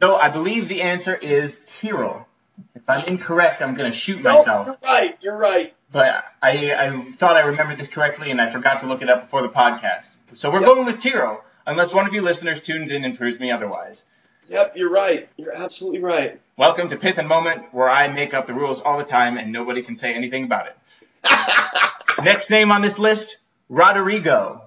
So 0.00 0.14
I 0.14 0.28
believe 0.28 0.68
the 0.68 0.82
answer 0.82 1.12
is 1.12 1.58
Tyrrell. 1.66 2.28
If 2.76 2.82
I'm 2.88 3.04
incorrect, 3.06 3.60
I'm 3.60 3.74
going 3.74 3.90
to 3.90 3.96
shoot 3.98 4.22
No, 4.22 4.34
myself. 4.36 4.66
you're 4.66 4.78
right. 4.84 5.16
You're 5.20 5.36
right. 5.36 5.74
But 5.90 6.24
I, 6.40 6.72
I 6.72 7.12
thought 7.18 7.36
I 7.36 7.40
remembered 7.40 7.78
this 7.78 7.88
correctly, 7.88 8.30
and 8.30 8.40
I 8.40 8.48
forgot 8.50 8.82
to 8.82 8.86
look 8.86 9.02
it 9.02 9.08
up 9.10 9.22
before 9.22 9.42
the 9.42 9.48
podcast. 9.48 10.12
So 10.34 10.50
we're 10.52 10.60
Yep. 10.60 10.68
going 10.68 10.86
with 10.86 11.00
Tyrrell, 11.00 11.42
unless 11.66 11.92
one 11.92 12.06
of 12.06 12.12
you 12.12 12.22
listeners 12.22 12.62
tunes 12.62 12.92
in 12.92 13.04
and 13.04 13.18
proves 13.18 13.40
me 13.40 13.50
otherwise. 13.50 14.04
Yep, 14.46 14.76
you're 14.76 14.90
right. 14.90 15.28
You're 15.36 15.54
absolutely 15.56 16.00
right. 16.00 16.40
Welcome 16.56 16.90
to 16.90 16.96
Pith 16.96 17.18
and 17.18 17.26
Moment, 17.26 17.74
where 17.74 17.88
I 17.90 18.06
make 18.06 18.34
up 18.34 18.46
the 18.46 18.54
rules 18.54 18.80
all 18.82 18.98
the 18.98 19.04
time 19.04 19.36
and 19.36 19.50
nobody 19.50 19.82
can 19.82 19.96
say 19.96 20.14
anything 20.14 20.44
about 20.44 20.66
it. 20.68 20.76
Next 22.22 22.50
name 22.50 22.70
on 22.70 22.82
this 22.82 22.98
list, 23.00 23.36
Roderigo. 23.68 24.63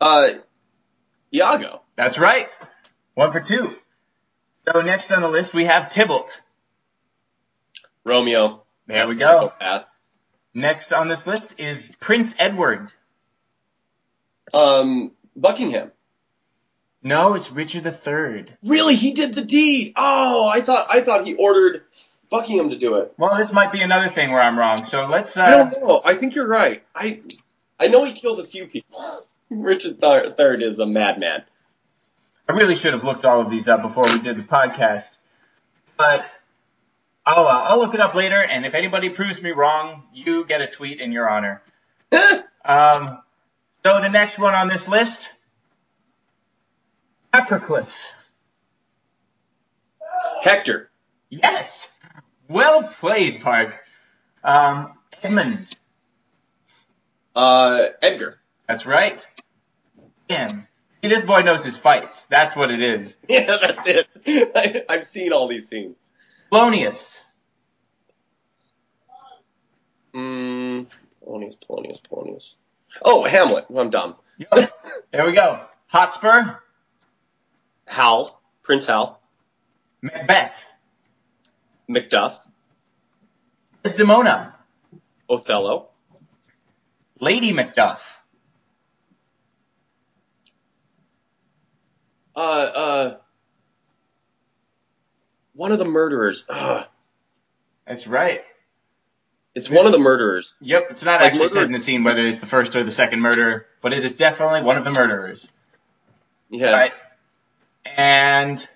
Uh, 0.00 0.28
Iago. 1.32 1.82
That's 1.96 2.18
right. 2.18 2.48
One 3.14 3.32
for 3.32 3.40
two. 3.40 3.74
So 4.66 4.82
next 4.82 5.10
on 5.12 5.22
the 5.22 5.28
list, 5.28 5.54
we 5.54 5.64
have 5.64 5.90
Tybalt. 5.90 6.40
Romeo. 8.04 8.62
There 8.86 9.06
we 9.06 9.16
go. 9.16 9.26
psychopath. 9.26 9.86
Next 10.54 10.92
on 10.92 11.08
this 11.08 11.26
list 11.26 11.54
is 11.58 11.94
Prince 12.00 12.34
Edward. 12.38 12.92
Um, 14.52 15.12
Buckingham. 15.36 15.92
No, 17.02 17.34
it's 17.34 17.50
Richard 17.50 17.86
III. 17.86 18.46
Really, 18.64 18.94
he 18.94 19.12
did 19.12 19.34
the 19.34 19.44
deed. 19.44 19.94
Oh, 19.96 20.48
I 20.48 20.60
thought 20.60 20.88
I 20.90 21.00
thought 21.00 21.26
he 21.26 21.34
ordered 21.34 21.84
Buckingham 22.28 22.70
to 22.70 22.76
do 22.76 22.96
it. 22.96 23.14
Well, 23.16 23.38
this 23.38 23.52
might 23.52 23.72
be 23.72 23.80
another 23.80 24.08
thing 24.08 24.32
where 24.32 24.42
I'm 24.42 24.58
wrong. 24.58 24.84
So 24.86 25.06
let's. 25.06 25.36
Uh, 25.36 25.42
I 25.42 25.50
don't 25.50 25.72
know. 25.72 26.02
I 26.04 26.14
think 26.14 26.34
you're 26.34 26.48
right. 26.48 26.82
I 26.94 27.22
I 27.78 27.88
know 27.88 28.04
he 28.04 28.12
kills 28.12 28.38
a 28.38 28.44
few 28.44 28.66
people. 28.66 29.24
Richard 29.50 30.00
Thir- 30.00 30.30
Third 30.30 30.62
is 30.62 30.78
a 30.78 30.86
madman. 30.86 31.42
I 32.48 32.52
really 32.52 32.74
should 32.76 32.92
have 32.94 33.04
looked 33.04 33.24
all 33.24 33.40
of 33.40 33.50
these 33.50 33.68
up 33.68 33.82
before 33.82 34.04
we 34.04 34.18
did 34.20 34.36
the 34.36 34.42
podcast, 34.42 35.04
but 35.96 36.24
I'll 37.24 37.46
uh, 37.46 37.62
I'll 37.62 37.78
look 37.78 37.94
it 37.94 38.00
up 38.00 38.14
later. 38.14 38.42
And 38.42 38.64
if 38.66 38.74
anybody 38.74 39.08
proves 39.10 39.40
me 39.42 39.50
wrong, 39.50 40.04
you 40.12 40.44
get 40.46 40.60
a 40.60 40.66
tweet 40.66 41.00
in 41.00 41.12
your 41.12 41.28
honor. 41.28 41.62
Um, 42.62 43.22
so 43.82 44.00
the 44.02 44.08
next 44.08 44.38
one 44.38 44.54
on 44.54 44.68
this 44.68 44.86
list, 44.86 45.32
Patroclus. 47.32 48.12
Hector. 50.42 50.90
Yes, 51.30 51.88
well 52.48 52.82
played, 52.88 53.40
Park. 53.40 53.80
Um, 54.44 54.92
Edmund. 55.22 55.74
Uh, 57.34 57.86
Edgar. 58.02 58.38
That's 58.68 58.84
right. 58.84 59.26
Again, 60.30 60.68
See, 61.02 61.08
this 61.08 61.22
boy 61.22 61.40
knows 61.40 61.64
his 61.64 61.76
fights. 61.76 62.26
That's 62.26 62.54
what 62.54 62.70
it 62.70 62.80
is. 62.80 63.16
Yeah, 63.28 63.56
that's 63.56 63.84
it. 63.86 64.06
I, 64.54 64.84
I've 64.88 65.04
seen 65.04 65.32
all 65.32 65.48
these 65.48 65.68
scenes. 65.68 66.00
Polonius. 66.52 67.20
Mm, 70.14 70.86
Polonius, 71.24 71.56
Polonius, 71.56 72.00
Polonius. 72.00 72.54
Oh, 73.04 73.24
Hamlet. 73.24 73.64
I'm 73.74 73.90
dumb. 73.90 74.14
Yep. 74.38 74.72
There 75.12 75.26
we 75.26 75.32
go. 75.32 75.64
Hotspur. 75.88 76.58
Hal, 77.86 78.40
Prince 78.62 78.86
Hal, 78.86 79.20
Macbeth. 80.00 80.64
Macduff, 81.88 82.38
Desdemona. 83.82 84.54
Othello, 85.28 85.88
Lady 87.18 87.52
Macduff. 87.52 87.98
Uh, 92.40 92.42
uh, 92.42 93.16
one 95.54 95.72
of 95.72 95.78
the 95.78 95.84
murderers. 95.84 96.44
Ugh. 96.48 96.86
That's 97.86 98.06
right. 98.06 98.42
It's 99.54 99.68
one 99.68 99.84
of 99.86 99.92
the 99.92 99.98
murderers. 99.98 100.54
Yep, 100.60 100.86
it's 100.90 101.04
not 101.04 101.20
Like 101.20 101.32
actually 101.32 101.40
murder- 101.46 101.54
said 101.54 101.62
in 101.64 101.72
the 101.72 101.78
scene 101.80 102.04
whether 102.04 102.24
it's 102.26 102.38
the 102.38 102.46
first 102.46 102.76
or 102.76 102.84
the 102.84 102.90
second 102.90 103.20
murderer, 103.20 103.66
but 103.82 103.92
it 103.92 104.04
is 104.04 104.14
definitely 104.16 104.62
one 104.62 104.76
of 104.78 104.84
the 104.84 104.90
murderers. 104.90 105.50
Yeah. 106.50 106.68
All 106.68 106.72
right. 106.72 106.92
And 107.84 108.66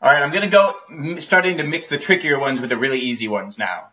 all 0.00 0.12
right, 0.12 0.22
I'm 0.22 0.32
gonna 0.32 0.48
go 0.48 0.76
m- 0.88 1.20
starting 1.20 1.56
to 1.58 1.64
mix 1.64 1.88
the 1.88 1.98
trickier 1.98 2.38
ones 2.38 2.60
with 2.60 2.70
the 2.70 2.76
really 2.76 3.00
easy 3.00 3.26
ones 3.28 3.58
now. 3.58 3.88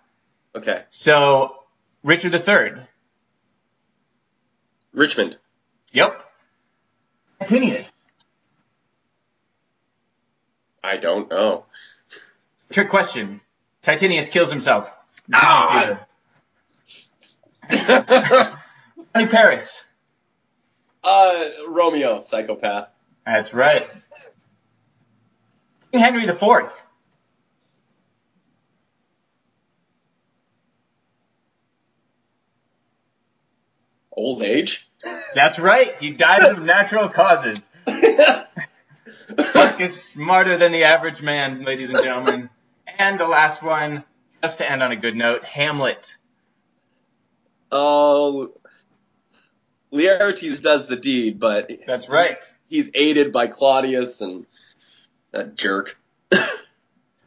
Okay. 0.55 0.83
So 0.89 1.55
Richard 2.03 2.33
III. 2.35 2.83
Richmond. 4.93 5.37
Yep. 5.91 6.23
Titinius. 7.41 7.93
I 10.83 10.97
don't 10.97 11.29
know. 11.29 11.65
Trick 12.71 12.89
question. 12.89 13.41
Titinius 13.83 14.29
kills 14.29 14.51
himself. 14.51 14.89
Ah! 15.33 16.05
County 17.69 19.27
Paris. 19.29 19.83
uh, 21.03 21.43
Romeo, 21.67 22.21
psychopath. 22.21 22.89
That's 23.25 23.53
right. 23.53 23.87
King 25.91 26.01
Henry 26.01 26.25
IV. 26.27 26.39
Old 34.11 34.43
age. 34.43 34.89
That's 35.33 35.59
right. 35.59 35.95
He 35.99 36.11
dies 36.11 36.49
of 36.49 36.61
natural 36.61 37.09
causes. 37.09 37.59
Mark 39.55 39.79
is 39.81 40.01
smarter 40.01 40.57
than 40.57 40.71
the 40.71 40.83
average 40.83 41.21
man, 41.21 41.63
ladies 41.63 41.89
and 41.89 42.03
gentlemen. 42.03 42.49
And 42.97 43.19
the 43.19 43.27
last 43.27 43.63
one, 43.63 44.03
just 44.41 44.57
to 44.59 44.69
end 44.69 44.83
on 44.83 44.91
a 44.91 44.95
good 44.95 45.15
note, 45.15 45.43
Hamlet. 45.45 46.15
Oh, 47.71 48.51
Laertes 49.93 50.61
does 50.61 50.87
the 50.87 50.95
deed, 50.95 51.39
but 51.39 51.69
That's 51.87 52.09
right. 52.09 52.35
he's 52.67 52.91
aided 52.93 53.31
by 53.31 53.47
Claudius 53.47 54.21
and 54.21 54.45
that 55.31 55.55
jerk. 55.55 55.97
Oh, 56.31 56.47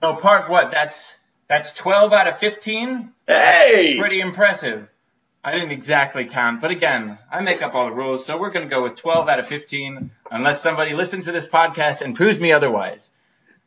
so 0.00 0.16
Park, 0.16 0.48
what? 0.48 0.70
That's 0.72 1.16
that's 1.48 1.72
12 1.74 2.12
out 2.12 2.28
of 2.28 2.38
15. 2.38 3.12
hey! 3.26 3.96
Pretty 3.98 4.20
impressive. 4.20 4.88
I 5.44 5.52
didn't 5.52 5.72
exactly 5.72 6.26
count, 6.26 6.60
but 6.60 6.70
again, 6.70 7.18
I 7.30 7.40
make 7.40 7.62
up 7.62 7.74
all 7.74 7.86
the 7.86 7.94
rules, 7.94 8.24
so 8.24 8.38
we're 8.38 8.50
going 8.50 8.68
to 8.68 8.70
go 8.72 8.84
with 8.84 8.94
12 8.94 9.28
out 9.28 9.40
of 9.40 9.48
15, 9.48 10.12
unless 10.30 10.62
somebody 10.62 10.94
listens 10.94 11.24
to 11.24 11.32
this 11.32 11.48
podcast 11.48 12.00
and 12.00 12.14
proves 12.14 12.38
me 12.38 12.52
otherwise. 12.52 13.10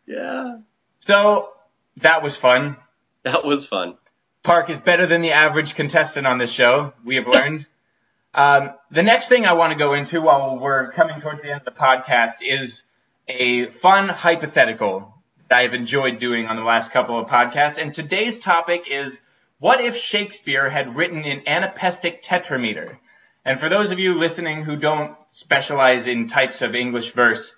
Yeah. 0.06 0.60
So 1.00 1.50
that 1.98 2.24
was 2.24 2.38
fun. 2.38 2.78
That 3.24 3.44
was 3.44 3.68
fun. 3.68 3.98
Park 4.42 4.70
is 4.70 4.80
better 4.80 5.06
than 5.06 5.22
the 5.22 5.34
average 5.34 5.76
contestant 5.76 6.26
on 6.26 6.38
this 6.38 6.52
show, 6.52 6.94
we 7.04 7.18
have 7.18 7.28
learned. 7.28 7.68
um, 8.34 8.72
the 8.92 9.04
next 9.04 9.28
thing 9.28 9.46
I 9.46 9.54
want 9.54 9.74
to 9.74 9.80
go 9.80 9.94
into 9.94 10.22
while 10.22 10.58
we're 10.58 10.94
coming 10.94 11.20
towards 11.20 11.42
the 11.42 11.50
end 11.50 11.62
of 11.62 11.66
the 11.66 11.80
podcast 11.80 12.36
is 12.42 12.84
a 13.28 13.70
fun 13.72 14.08
hypothetical 14.08 15.14
that 15.50 15.58
I've 15.58 15.74
enjoyed 15.74 16.20
doing 16.20 16.46
on 16.46 16.56
the 16.56 16.64
last 16.64 16.92
couple 16.92 17.20
of 17.20 17.28
podcasts. 17.28 17.80
And 17.80 17.94
today's 17.94 18.40
topic 18.40 18.90
is 18.90 19.20
what 19.66 19.82
if 19.82 19.98
Shakespeare 19.98 20.70
had 20.70 20.96
written 20.96 21.24
in 21.24 21.48
anapestic 21.48 22.22
tetrameter? 22.22 23.00
And 23.44 23.60
for 23.60 23.68
those 23.68 23.90
of 23.90 23.98
you 23.98 24.14
listening 24.14 24.64
who 24.64 24.76
don't 24.76 25.18
specialize 25.32 26.06
in 26.06 26.28
types 26.28 26.62
of 26.62 26.76
English 26.76 27.14
verse, 27.14 27.52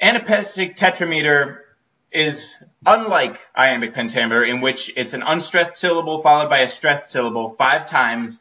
anapestic 0.00 0.76
tetrameter 0.76 1.58
is 2.12 2.54
unlike 2.86 3.40
iambic 3.56 3.92
pentameter 3.92 4.44
in 4.44 4.60
which 4.60 4.92
it's 4.96 5.14
an 5.14 5.24
unstressed 5.24 5.76
syllable 5.76 6.22
followed 6.22 6.48
by 6.48 6.60
a 6.60 6.68
stressed 6.68 7.10
syllable 7.10 7.56
five 7.58 7.88
times. 7.88 8.40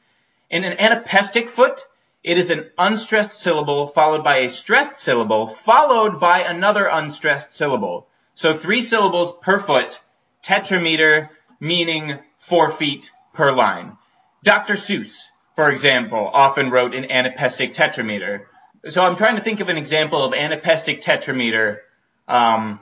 In 0.51 0.63
an 0.63 0.77
anapestic 0.77 1.49
foot, 1.49 1.83
it 2.23 2.37
is 2.37 2.51
an 2.51 2.69
unstressed 2.77 3.41
syllable 3.41 3.87
followed 3.87 4.23
by 4.23 4.41
a 4.41 4.47
stressed 4.47 4.99
syllable 4.99 5.47
followed 5.47 6.19
by 6.19 6.41
another 6.41 6.85
unstressed 6.85 7.51
syllable. 7.51 8.05
So 8.35 8.55
three 8.55 8.83
syllables 8.83 9.35
per 9.41 9.57
foot, 9.57 9.99
tetrameter 10.43 11.29
meaning 11.59 12.19
four 12.41 12.69
feet 12.69 13.11
per 13.33 13.51
line. 13.51 13.97
Dr. 14.43 14.73
Seuss, 14.73 15.27
for 15.55 15.69
example, 15.69 16.29
often 16.33 16.71
wrote 16.71 16.93
in 16.95 17.09
anapestic 17.11 17.73
tetrameter. 17.73 18.45
So 18.89 19.01
I'm 19.03 19.15
trying 19.15 19.35
to 19.35 19.41
think 19.41 19.59
of 19.59 19.69
an 19.69 19.77
example 19.77 20.23
of 20.25 20.33
anapestic 20.33 21.01
tetrameter. 21.01 21.77
Um, 22.27 22.79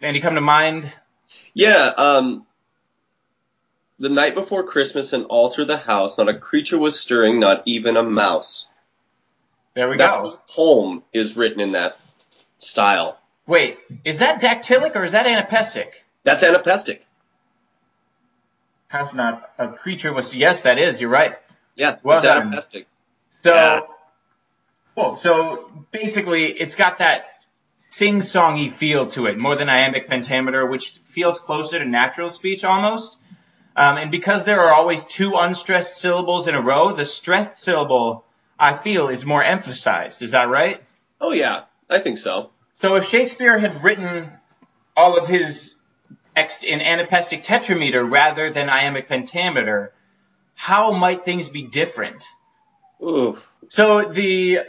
any 0.00 0.20
come 0.20 0.36
to 0.36 0.40
mind? 0.40 0.90
Yeah, 1.52 1.92
um, 1.96 2.46
the 3.98 4.08
night 4.08 4.34
before 4.34 4.62
Christmas 4.62 5.12
and 5.12 5.24
all 5.26 5.50
through 5.50 5.64
the 5.66 5.76
house, 5.76 6.18
not 6.18 6.28
a 6.28 6.38
creature 6.38 6.78
was 6.78 6.98
stirring, 6.98 7.40
not 7.40 7.62
even 7.66 7.96
a 7.96 8.02
mouse. 8.02 8.66
There 9.74 9.88
we 9.88 9.96
That 9.96 10.22
go. 10.22 10.38
poem 10.48 11.02
is 11.12 11.36
written 11.36 11.60
in 11.60 11.72
that 11.72 11.96
style. 12.58 13.18
Wait, 13.46 13.78
is 14.04 14.18
that 14.18 14.40
dactylic 14.40 14.94
or 14.94 15.04
is 15.04 15.12
that 15.12 15.26
anapestic? 15.26 15.88
That's 16.22 16.44
anapestic. 16.44 17.04
Half 18.92 19.14
not 19.14 19.50
a 19.56 19.68
creature 19.68 20.12
was. 20.12 20.34
Yes, 20.34 20.62
that 20.62 20.76
is. 20.76 21.00
You're 21.00 21.08
right. 21.08 21.36
Yeah, 21.76 21.96
Well 22.02 22.18
it's 22.18 22.26
done. 22.26 22.48
anapestic. 22.52 22.84
So, 23.42 23.54
Yeah. 23.54 23.80
cool. 24.94 25.16
So 25.16 25.86
basically, 25.90 26.44
it's 26.52 26.74
got 26.74 26.98
that 26.98 27.24
sing-songy 27.88 28.70
feel 28.70 29.06
to 29.12 29.26
it, 29.26 29.38
more 29.38 29.56
than 29.56 29.70
iambic 29.70 30.08
pentameter, 30.10 30.66
which 30.66 30.90
feels 31.14 31.40
closer 31.40 31.78
to 31.78 31.86
natural 31.86 32.28
speech 32.28 32.64
almost. 32.64 33.18
Um, 33.74 33.96
and 33.96 34.10
because 34.10 34.44
there 34.44 34.60
are 34.60 34.74
always 34.74 35.02
two 35.04 35.36
unstressed 35.36 35.96
syllables 35.96 36.46
in 36.46 36.54
a 36.54 36.60
row, 36.60 36.92
the 36.92 37.06
stressed 37.06 37.56
syllable 37.56 38.26
I 38.58 38.74
feel 38.76 39.08
is 39.08 39.24
more 39.24 39.42
emphasized. 39.42 40.20
Is 40.20 40.32
that 40.32 40.50
right? 40.50 40.82
Oh 41.18 41.32
yeah, 41.32 41.62
I 41.88 41.98
think 41.98 42.18
so. 42.18 42.50
So 42.82 42.96
if 42.96 43.08
Shakespeare 43.08 43.58
had 43.58 43.82
written 43.82 44.30
all 44.94 45.16
of 45.16 45.26
his 45.28 45.74
text 46.36 46.64
in 46.64 46.80
anapestic 46.80 47.44
tetrameter 47.44 48.08
rather 48.08 48.50
than 48.50 48.68
iambic 48.68 49.08
pentameter, 49.08 49.92
how 50.54 50.92
might 50.92 51.24
things 51.24 51.48
be 51.48 51.62
different? 51.62 52.24
Oof. 53.02 53.50
So 53.68 54.04
the 54.04 54.60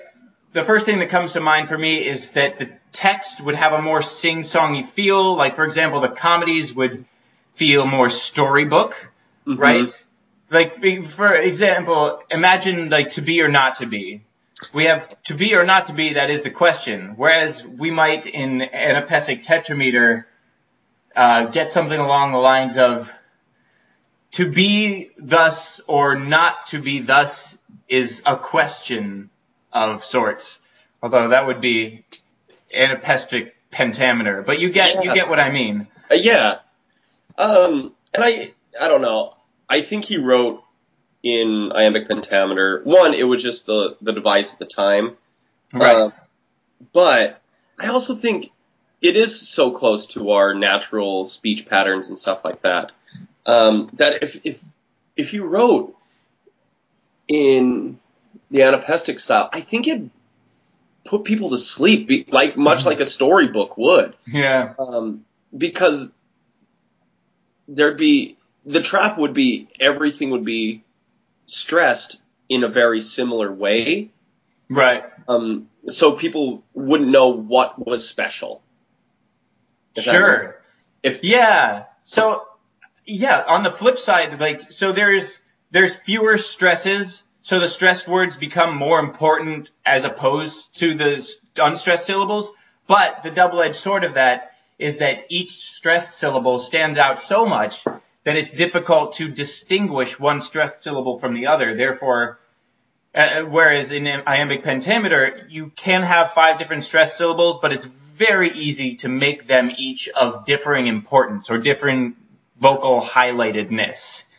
the 0.53 0.63
first 0.63 0.85
thing 0.85 0.99
that 0.99 1.09
comes 1.09 1.33
to 1.33 1.39
mind 1.39 1.67
for 1.67 1.77
me 1.77 2.05
is 2.05 2.31
that 2.31 2.59
the 2.59 2.69
text 2.91 3.41
would 3.41 3.55
have 3.55 3.73
a 3.73 3.81
more 3.81 4.01
sing-songy 4.01 4.85
feel. 4.85 5.35
Like 5.35 5.55
for 5.55 5.65
example, 5.65 5.99
the 6.01 6.09
comedies 6.09 6.73
would 6.73 7.05
feel 7.55 7.85
more 7.85 8.09
storybook, 8.09 8.95
Mhm. 9.47 9.57
right? 9.57 10.03
Like 10.49 10.71
for- 10.71 11.03
for 11.03 11.33
example, 11.33 12.21
imagine 12.29 12.89
like 12.89 13.11
to 13.11 13.21
be 13.21 13.41
or 13.41 13.47
not 13.47 13.75
to 13.75 13.85
be. 13.87 14.21
We 14.71 14.85
have 14.85 15.09
to 15.23 15.33
be 15.33 15.55
or 15.55 15.63
not 15.65 15.85
to 15.85 15.93
be. 15.93 16.13
That 16.13 16.29
is 16.29 16.43
the 16.43 16.51
question. 16.51 17.13
Whereas 17.17 17.65
we 17.65 17.91
might 17.91 18.25
in 18.27 18.61
anapestic 18.61 19.43
tetrameter 19.43 20.25
uh, 21.15 21.45
get 21.45 21.69
something 21.69 21.99
along 21.99 22.31
the 22.31 22.37
lines 22.37 22.77
of 22.77 23.11
to 24.31 24.51
be 24.51 25.11
thus 25.17 25.79
or 25.87 26.15
not 26.15 26.67
to 26.67 26.81
be 26.81 26.99
thus 26.99 27.57
is 27.87 28.23
a 28.25 28.35
question 28.35 29.29
of 29.71 30.03
sorts. 30.03 30.59
Although 31.01 31.29
that 31.29 31.47
would 31.47 31.61
be 31.61 32.05
anapestic 32.73 33.55
pentameter. 33.71 34.41
But 34.41 34.59
you 34.59 34.69
get 34.69 35.03
you 35.03 35.13
get 35.13 35.29
what 35.29 35.39
I 35.39 35.51
mean. 35.51 35.87
Uh, 36.09 36.15
yeah. 36.15 36.59
Um, 37.37 37.93
and 38.13 38.23
I, 38.23 38.53
I 38.79 38.87
don't 38.87 39.01
know. 39.01 39.33
I 39.67 39.81
think 39.81 40.05
he 40.05 40.17
wrote 40.17 40.63
in 41.23 41.71
iambic 41.73 42.07
pentameter. 42.07 42.81
One, 42.83 43.13
it 43.13 43.27
was 43.27 43.41
just 43.41 43.65
the 43.65 43.97
the 44.01 44.13
device 44.13 44.53
at 44.53 44.59
the 44.59 44.65
time. 44.65 45.17
Right. 45.73 45.95
Uh, 45.95 46.11
but 46.91 47.41
I 47.79 47.87
also 47.87 48.15
think 48.15 48.51
it 49.03 49.17
is 49.17 49.47
so 49.47 49.69
close 49.69 50.07
to 50.07 50.31
our 50.31 50.55
natural 50.55 51.25
speech 51.25 51.67
patterns 51.67 52.07
and 52.07 52.17
stuff 52.17 52.43
like 52.43 52.61
that. 52.61 52.93
Um, 53.45 53.89
that 53.93 54.23
if 54.23 54.43
if 54.45 54.63
if 55.17 55.33
you 55.33 55.45
wrote 55.45 55.95
in 57.27 57.99
the 58.49 58.63
anapestic 58.63 59.19
style, 59.19 59.49
I 59.51 59.59
think 59.59 59.87
it 59.87 60.03
put 61.03 61.25
people 61.25 61.49
to 61.49 61.57
sleep, 61.57 62.31
like 62.31 62.55
much 62.55 62.85
like 62.85 63.01
a 63.01 63.05
storybook 63.05 63.77
would. 63.77 64.15
Yeah. 64.25 64.73
Um, 64.79 65.25
because 65.55 66.11
there'd 67.67 67.97
be 67.97 68.37
the 68.65 68.81
trap 68.81 69.17
would 69.17 69.33
be 69.33 69.67
everything 69.81 70.29
would 70.31 70.45
be 70.45 70.83
stressed 71.45 72.21
in 72.47 72.63
a 72.63 72.69
very 72.69 73.01
similar 73.01 73.51
way. 73.51 74.11
Right. 74.69 75.03
Um, 75.27 75.69
so 75.87 76.13
people 76.13 76.63
wouldn't 76.73 77.09
know 77.09 77.27
what 77.27 77.85
was 77.85 78.07
special. 78.07 78.62
That 79.95 80.03
Sure. 80.03 80.61
If 81.01 81.23
Yeah. 81.23 81.85
So 82.03 82.43
yeah, 83.05 83.43
on 83.47 83.63
the 83.63 83.71
flip 83.71 83.97
side, 83.97 84.39
like 84.39 84.71
so 84.71 84.91
there's 84.91 85.39
there's 85.71 85.95
fewer 85.95 86.37
stresses, 86.37 87.23
so 87.41 87.59
the 87.59 87.67
stressed 87.67 88.07
words 88.07 88.37
become 88.37 88.75
more 88.75 88.99
important 88.99 89.71
as 89.85 90.05
opposed 90.05 90.77
to 90.79 90.95
the 90.95 91.27
unstressed 91.57 92.05
syllables. 92.05 92.51
But 92.85 93.23
the 93.23 93.31
double-edged 93.31 93.75
sword 93.75 94.03
of 94.03 94.15
that 94.15 94.51
is 94.77 94.97
that 94.97 95.25
each 95.29 95.51
stressed 95.51 96.13
syllable 96.13 96.59
stands 96.59 96.97
out 96.97 97.19
so 97.19 97.45
much 97.45 97.83
that 98.23 98.35
it's 98.35 98.51
difficult 98.51 99.13
to 99.15 99.29
distinguish 99.29 100.19
one 100.19 100.41
stressed 100.41 100.83
syllable 100.83 101.19
from 101.19 101.33
the 101.33 101.47
other. 101.47 101.75
Therefore, 101.75 102.39
uh, 103.15 103.43
whereas 103.43 103.91
in 103.91 104.07
iambic 104.07 104.63
pentameter, 104.63 105.47
you 105.49 105.71
can 105.75 106.03
have 106.03 106.33
five 106.33 106.59
different 106.59 106.83
stressed 106.83 107.17
syllables, 107.17 107.59
but 107.61 107.71
it's 107.71 107.87
very 108.13 108.51
easy 108.57 108.95
to 108.97 109.09
make 109.09 109.47
them 109.47 109.71
each 109.77 110.09
of 110.09 110.45
differing 110.45 110.87
importance 110.87 111.49
or 111.49 111.57
different 111.57 112.15
vocal 112.59 113.01
highlightedness, 113.01 114.29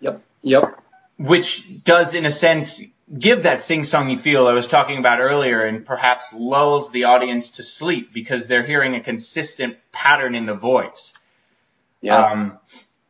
yep, 0.00 0.22
yep, 0.42 0.80
which 1.16 1.84
does, 1.84 2.14
in 2.14 2.26
a 2.26 2.30
sense, 2.30 2.82
give 3.16 3.44
that 3.44 3.60
sing-songy 3.60 4.18
feel 4.18 4.46
I 4.46 4.52
was 4.52 4.66
talking 4.66 4.98
about 4.98 5.20
earlier 5.20 5.64
and 5.64 5.84
perhaps 5.84 6.32
lulls 6.32 6.92
the 6.92 7.04
audience 7.04 7.52
to 7.52 7.62
sleep 7.62 8.12
because 8.12 8.46
they're 8.46 8.66
hearing 8.66 8.94
a 8.94 9.00
consistent 9.00 9.78
pattern 9.92 10.34
in 10.34 10.46
the 10.46 10.54
voice. 10.54 11.14
yeah, 12.00 12.16
Um, 12.16 12.58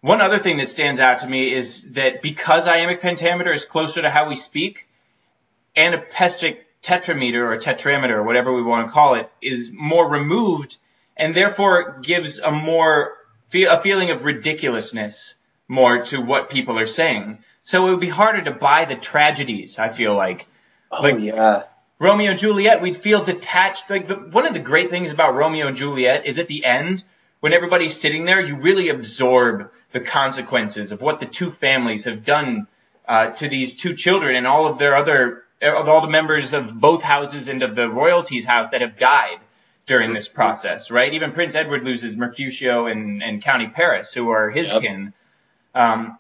one 0.01 0.21
other 0.21 0.39
thing 0.39 0.57
that 0.59 0.71
stands 0.71 1.01
out 1.01 1.21
to 1.21 1.27
me 1.27 1.53
is 1.53 1.95
that 1.95 2.23
because 2.23 2.67
iambic 2.67 3.03
pentameter 3.03 3.53
is 3.53 3.67
closer 3.67 4.01
to 4.03 4.11
how 4.11 4.29
we 4.29 4.35
speak, 4.35 4.87
anapestic 5.77 6.65
tetrameter 6.83 7.53
or 7.53 7.57
tetrameter 7.59 8.11
or 8.11 8.23
whatever 8.23 8.53
we 8.53 8.63
want 8.63 8.89
to 8.89 8.93
call 8.93 9.15
it 9.15 9.31
is 9.43 9.71
more 9.73 10.09
removed 10.09 10.79
and 11.17 11.35
therefore 11.35 12.01
gives 12.03 12.39
a 12.39 12.51
more 12.51 13.13
a 13.53 13.81
feeling 13.83 14.11
of 14.11 14.25
ridiculousness 14.25 15.35
more 15.67 16.03
to 16.05 16.21
what 16.21 16.51
people 16.51 16.79
are 16.79 16.87
saying. 16.87 17.39
So 17.65 17.87
it 17.87 17.91
would 17.91 18.01
be 18.01 18.09
harder 18.09 18.43
to 18.45 18.53
buy 18.53 18.85
the 18.85 18.95
tragedies, 18.95 19.79
I 19.79 19.89
feel 19.89 20.15
like. 20.15 20.47
oh 20.91 21.03
like- 21.03 21.21
yeah, 21.21 21.65
Romeo 21.99 22.31
and 22.31 22.41
Juliet, 22.41 22.81
we'd 22.81 22.97
feel 22.97 23.23
detached. 23.23 23.91
Like 23.91 24.09
the, 24.09 24.15
one 24.15 24.47
of 24.47 24.55
the 24.55 24.59
great 24.59 24.89
things 24.89 25.13
about 25.13 25.35
Romeo 25.35 25.67
and 25.67 25.77
Juliet 25.77 26.25
is 26.25 26.39
at 26.39 26.49
the 26.49 26.65
end, 26.65 27.05
when 27.41 27.53
everybody's 27.53 27.99
sitting 27.99 28.25
there, 28.25 28.41
you 28.41 28.57
really 28.57 28.89
absorb 28.89 29.71
the 29.93 30.01
consequences 30.01 30.93
of 30.93 31.03
what 31.03 31.21
the 31.21 31.27
two 31.27 31.51
families 31.51 32.05
have 32.05 32.25
done 32.25 32.67
uh, 33.07 33.31
to 33.33 33.49
these 33.49 33.77
two 33.77 33.95
children 33.95 34.35
and 34.35 34.47
all 34.47 34.67
of 34.67 34.79
their 34.79 34.97
other, 34.97 35.45
of 35.63 35.89
all 35.89 36.01
the 36.01 36.09
members 36.09 36.53
of 36.55 36.79
both 36.79 37.03
houses 37.03 37.49
and 37.49 37.63
of 37.63 37.75
the 37.75 37.91
royalties 37.91 38.45
house 38.45 38.71
that 38.71 38.81
have 38.81 38.99
died 38.99 39.39
during 39.87 40.13
this 40.13 40.29
process, 40.29 40.91
right? 40.91 41.13
Even 41.15 41.33
Prince 41.33 41.55
Edward 41.55 41.83
loses 41.85 42.17
Mercutio 42.17 42.87
and, 42.87 43.23
and 43.23 43.43
County 43.43 43.67
Paris, 43.69 44.13
who 44.13 44.31
are 44.31 44.51
his 44.51 44.73
Yep. 44.73 44.83
kin. 44.83 45.13
Um, 45.75 46.19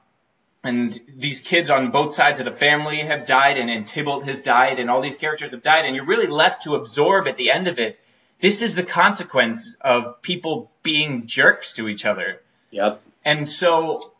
and 0.62 0.98
these 1.16 1.40
kids 1.40 1.70
on 1.70 1.90
both 1.90 2.14
sides 2.14 2.40
of 2.40 2.44
the 2.44 2.52
family 2.52 2.98
have 2.98 3.26
died, 3.26 3.56
and, 3.56 3.70
and 3.70 3.86
Tybalt 3.86 4.24
has 4.24 4.42
died, 4.42 4.78
and 4.78 4.90
all 4.90 5.00
these 5.00 5.16
characters 5.16 5.52
have 5.52 5.62
died, 5.62 5.86
and 5.86 5.96
you're 5.96 6.04
really 6.04 6.26
left 6.26 6.64
to 6.64 6.74
absorb 6.74 7.26
at 7.28 7.36
the 7.36 7.50
end 7.50 7.66
of 7.68 7.78
it. 7.78 7.98
This 8.40 8.60
is 8.62 8.74
the 8.74 8.82
consequence 8.82 9.76
of 9.80 10.20
people 10.20 10.70
being 10.82 11.26
jerks 11.26 11.74
to 11.74 11.88
each 11.88 12.04
other. 12.04 12.40
yep, 12.70 13.00
And 13.24 13.48
so, 13.48 14.12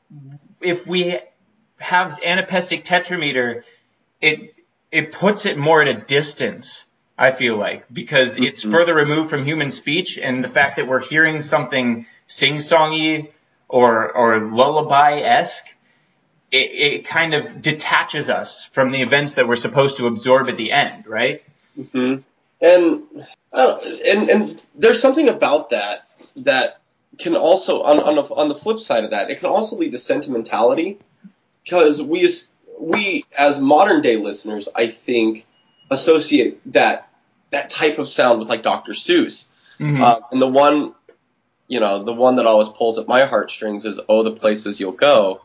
if 0.61 0.87
we 0.87 1.19
have 1.79 2.21
anapestic 2.25 2.85
tetrameter, 2.85 3.65
it 4.21 4.55
it 4.93 5.13
puts 5.13 5.47
it 5.47 5.57
more 5.57 5.83
at 5.83 5.89
a 5.89 5.95
distance. 5.95 6.85
I 7.19 7.33
feel 7.33 7.57
like 7.57 7.85
because 7.93 8.41
it's 8.41 8.65
Mhm. 8.65 8.73
further 8.73 8.95
removed 8.95 9.29
from 9.31 9.45
human 9.45 9.71
speech, 9.71 10.17
and 10.19 10.43
the 10.43 10.49
fact 10.49 10.77
that 10.77 10.87
we're 10.89 11.01
hearing 11.07 11.43
something 11.43 12.07
sing-songy 12.27 13.29
or 13.69 14.11
or 14.11 14.39
lullaby 14.39 15.21
esque, 15.21 15.67
it, 16.51 16.71
it 16.73 17.05
kind 17.05 17.35
of 17.35 17.61
detaches 17.61 18.31
us 18.31 18.65
from 18.65 18.91
the 18.91 19.03
events 19.03 19.35
that 19.35 19.47
we're 19.47 19.57
supposed 19.57 19.99
to 19.99 20.07
absorb 20.07 20.49
at 20.49 20.57
the 20.57 20.73
end, 20.73 21.07
right? 21.07 21.43
Mm-hmm. 21.79 22.23
and 22.63 23.03
I 23.53 24.01
and 24.09 24.31
and 24.31 24.63
there's 24.75 25.01
something 25.01 25.29
about 25.29 25.71
that 25.71 26.07
that 26.37 26.81
can 27.19 27.37
also 27.37 27.83
on 27.83 28.01
on 28.01 28.15
the, 28.17 28.35
on 28.35 28.49
the 28.49 28.55
flip 28.55 28.81
side 28.81 29.05
of 29.05 29.11
that, 29.11 29.31
it 29.31 29.39
can 29.41 29.51
also 29.51 29.77
lead 29.77 29.93
to 29.93 29.99
sentimentality 29.99 30.99
because 31.65 32.03
we 32.03 32.27
we 32.81 33.25
as 33.39 33.59
modern 33.61 34.03
day 34.03 34.17
listeners, 34.17 34.69
I 34.75 34.87
think, 34.89 35.47
associate 35.91 36.61
that 36.73 37.09
that 37.51 37.69
type 37.71 37.99
of 37.99 38.09
sound 38.09 38.39
with 38.39 38.49
like 38.49 38.63
Dr. 38.63 38.93
Seuss. 38.93 39.47
Mhm. 39.79 40.03
Uh, 40.03 40.21
and 40.31 40.41
the 40.41 40.47
one, 40.47 40.95
you 41.69 41.81
know, 41.81 42.03
the 42.03 42.13
one 42.13 42.37
that 42.37 42.47
always 42.47 42.69
pulls 42.69 42.99
at 42.99 43.09
my 43.09 43.25
heartstrings 43.25 43.85
is 43.85 44.01
"Oh, 44.09 44.23
the 44.23 44.31
places 44.33 44.79
you'll 44.81 44.93
go," 44.93 45.43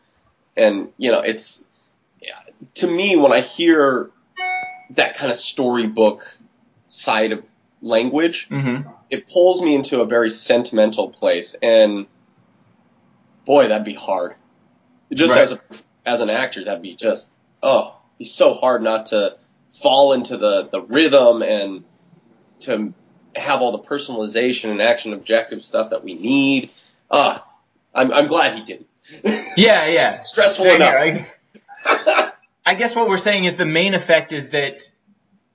and 0.55 0.91
you 0.97 1.11
know, 1.11 1.19
it's 1.19 1.63
to 2.75 2.87
me 2.87 3.15
when 3.15 3.31
I 3.33 3.41
hear 3.41 4.11
that 4.91 5.15
kind 5.15 5.31
of 5.31 5.37
storybook 5.37 6.37
side 6.87 7.31
of 7.31 7.43
language, 7.81 8.47
Mhm. 8.49 8.85
it 9.09 9.27
pulls 9.27 9.61
me 9.61 9.75
into 9.75 10.01
a 10.01 10.05
very 10.05 10.29
sentimental 10.29 11.09
place, 11.09 11.55
and 11.61 12.07
boy, 13.45 13.67
that'd 13.67 13.83
be 13.85 13.93
hard. 13.93 14.35
Just 15.13 15.35
Right. 15.35 15.41
as 15.41 15.51
a 15.51 15.59
as 16.05 16.21
an 16.21 16.29
actor, 16.29 16.63
that'd 16.63 16.81
be 16.81 16.95
just 16.95 17.31
oh, 17.63 17.95
be 18.17 18.25
so 18.25 18.53
hard 18.53 18.81
not 18.81 19.07
to 19.07 19.37
fall 19.81 20.13
into 20.13 20.37
the 20.37 20.67
the 20.71 20.81
rhythm 20.81 21.41
and 21.41 21.83
to 22.61 22.93
have 23.35 23.61
all 23.61 23.71
the 23.71 23.79
personalization 23.79 24.71
and 24.71 24.81
action 24.81 25.13
objective 25.13 25.61
stuff 25.61 25.89
that 25.89 26.03
we 26.03 26.13
need. 26.13 26.71
Ah, 27.11 27.47
I'm 27.93 28.11
I'm 28.13 28.27
glad 28.27 28.55
he 28.57 28.63
didn't. 28.63 28.87
Yeah, 29.57 29.87
yeah. 29.87 30.19
Stressful 30.19 30.65
Same 30.65 30.75
enough. 30.81 31.01
here. 31.01 31.27
I, 31.85 32.31
I 32.65 32.75
guess 32.75 32.93
what 32.93 33.07
we're 33.07 33.15
saying 33.15 33.45
is 33.45 33.55
the 33.55 33.65
main 33.65 33.93
effect 33.93 34.33
is 34.33 34.49
that 34.49 34.81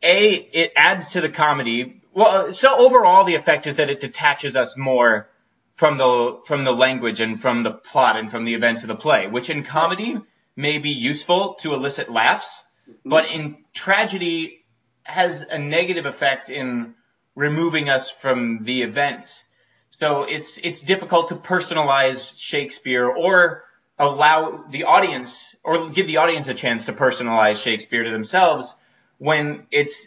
a 0.03 0.33
it 0.33 0.73
adds 0.75 1.11
to 1.11 1.21
the 1.21 1.29
comedy. 1.29 2.01
Well, 2.15 2.55
so 2.55 2.79
overall 2.79 3.25
the 3.25 3.35
effect 3.35 3.67
is 3.67 3.77
that 3.77 3.91
it 3.91 4.01
detaches 4.01 4.57
us 4.57 4.77
more 4.77 5.29
from 5.75 5.99
the 5.99 6.41
from 6.47 6.65
the 6.65 6.73
language 6.73 7.21
and 7.21 7.39
from 7.41 7.63
the 7.63 7.73
plot 7.73 8.17
and 8.17 8.31
from 8.31 8.45
the 8.45 8.55
events 8.55 8.83
of 8.85 8.89
the 8.89 8.95
play, 8.97 9.27
which 9.27 9.51
in 9.51 9.65
comedy 9.65 10.19
may 10.61 10.79
be 10.79 10.91
useful 10.91 11.55
to 11.55 11.75
elicit 11.75 12.11
laughs, 12.11 12.65
but 13.05 13.31
in 13.31 13.57
tragedy 13.73 14.65
has 15.03 15.43
a 15.43 15.59
negative 15.59 16.07
effect 16.07 16.51
in 16.51 16.95
removing 17.35 17.89
us 17.89 18.11
from 18.11 18.65
the 18.65 18.83
events. 18.83 19.43
So 19.91 20.25
it's 20.25 20.59
it's 20.59 20.81
difficult 20.81 21.29
to 21.29 21.35
personalize 21.35 22.39
Shakespeare 22.39 23.07
or 23.07 23.65
allow 23.99 24.65
the 24.71 24.85
audience 24.85 25.55
or 25.63 25.91
give 25.91 26.07
the 26.07 26.19
audience 26.19 26.49
a 26.49 26.55
chance 26.55 26.87
to 26.87 26.93
personalize 26.93 27.63
Shakespeare 27.63 28.05
to 28.05 28.11
themselves 28.11 28.75
when 29.19 29.67
it's 29.71 30.07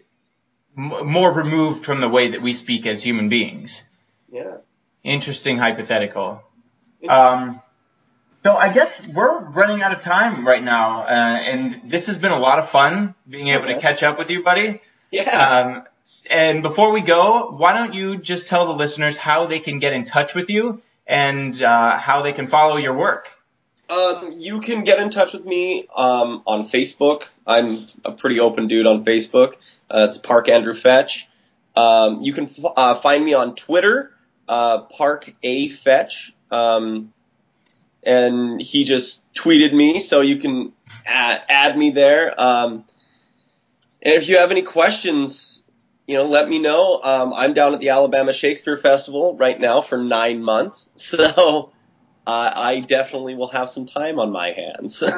m- 0.76 1.06
more 1.08 1.32
removed 1.32 1.86
from 1.86 2.01
the 2.01 2.10
way 2.10 2.30
that 2.30 2.41
we 2.41 2.54
speak 2.54 2.86
as 2.88 3.04
human 3.04 3.30
beings. 3.30 3.84
yeah. 4.32 4.58
Interesting 5.04 5.58
hypothetical. 5.58 6.41
Um, 7.10 7.62
so 8.44 8.56
I 8.56 8.72
guess 8.72 9.08
we're 9.08 9.39
running 9.39 9.82
out 9.82 9.91
of 9.91 10.02
time 10.02 10.46
right 10.46 10.64
now, 10.64 11.02
uh, 11.02 11.06
and 11.08 11.72
this 11.86 12.08
has 12.08 12.18
been 12.18 12.32
a 12.32 12.39
lot 12.39 12.60
of 12.60 12.70
fun 12.70 13.16
being 13.28 13.48
able 13.50 13.68
to 13.68 13.80
catch 13.80 14.04
up 14.04 14.18
with 14.18 14.30
you, 14.30 14.44
buddy. 14.44 14.82
Yeah. 15.12 15.60
Um, 15.60 15.84
and 16.30 16.62
before 16.62 16.91
we 16.91 17.02
go, 17.02 17.52
why 17.52 17.74
don't 17.74 17.94
you 17.94 18.18
just 18.18 18.48
tell 18.48 18.68
the 18.68 18.74
listeners 18.74 19.16
how 19.16 19.46
they 19.46 19.60
can 19.60 19.80
get 19.80 19.94
in 19.94 20.04
touch 20.04 20.36
with 20.36 20.50
you 20.50 20.82
and 21.08 21.62
uh, 21.62 21.98
how 21.98 22.22
they 22.22 22.34
can 22.34 22.48
follow 22.48 22.78
your 22.78 22.94
work? 22.94 23.30
Um, 23.89 24.34
you 24.34 24.60
can 24.60 24.84
get 24.84 25.00
in 25.00 25.10
touch 25.10 25.34
with 25.34 25.46
me 25.46 25.88
um, 25.96 26.41
on 26.46 26.66
Facebook. 26.66 27.28
I'm 27.46 27.80
a 28.04 28.12
pretty 28.12 28.39
open 28.39 28.68
dude 28.68 28.88
on 28.88 29.06
Facebook. 29.06 29.56
Uh, 29.89 30.08
it's 30.08 30.18
Park 30.18 30.50
Andrew 30.50 30.74
Fetch. 30.74 31.30
Um, 31.76 32.22
you 32.22 32.34
can 32.34 32.46
f- 32.46 32.74
uh, 32.76 32.96
find 32.96 33.24
me 33.24 33.34
on 33.34 33.56
Twitter, 33.56 34.12
uh, 34.48 34.80
Park 34.82 35.32
A 35.44 35.70
Fetch. 35.70 36.34
Um, 36.52 37.14
and 38.06 38.62
he 38.62 38.84
just 38.84 39.32
tweeted 39.34 39.74
me, 39.74 39.99
so 39.99 40.22
you 40.22 40.38
can 40.38 40.74
add, 41.06 41.43
add 41.49 41.78
me 41.78 41.91
there. 41.91 42.39
Um, 42.39 42.86
and 44.01 44.16
if 44.16 44.28
you 44.28 44.38
have 44.38 44.51
any 44.51 44.62
questions, 44.62 45.64
you 46.08 46.16
know, 46.16 46.26
let 46.26 46.49
me 46.49 46.60
know. 46.60 47.01
Um, 47.01 47.34
I'm 47.34 47.54
down 47.54 47.74
at 47.74 47.80
the 47.80 47.89
Alabama 47.89 48.34
Shakespeare 48.34 48.78
Festival 48.78 49.36
right 49.38 49.60
now 49.60 49.82
for 49.82 49.97
nine 49.97 50.43
months, 50.43 50.89
so 50.95 51.72
uh, 52.28 52.51
I 52.56 52.80
definitely 52.80 53.36
will 53.36 53.49
have 53.49 53.70
some 53.70 53.86
time 53.86 54.20
on 54.20 54.32
my 54.32 54.51
hands. 54.51 55.04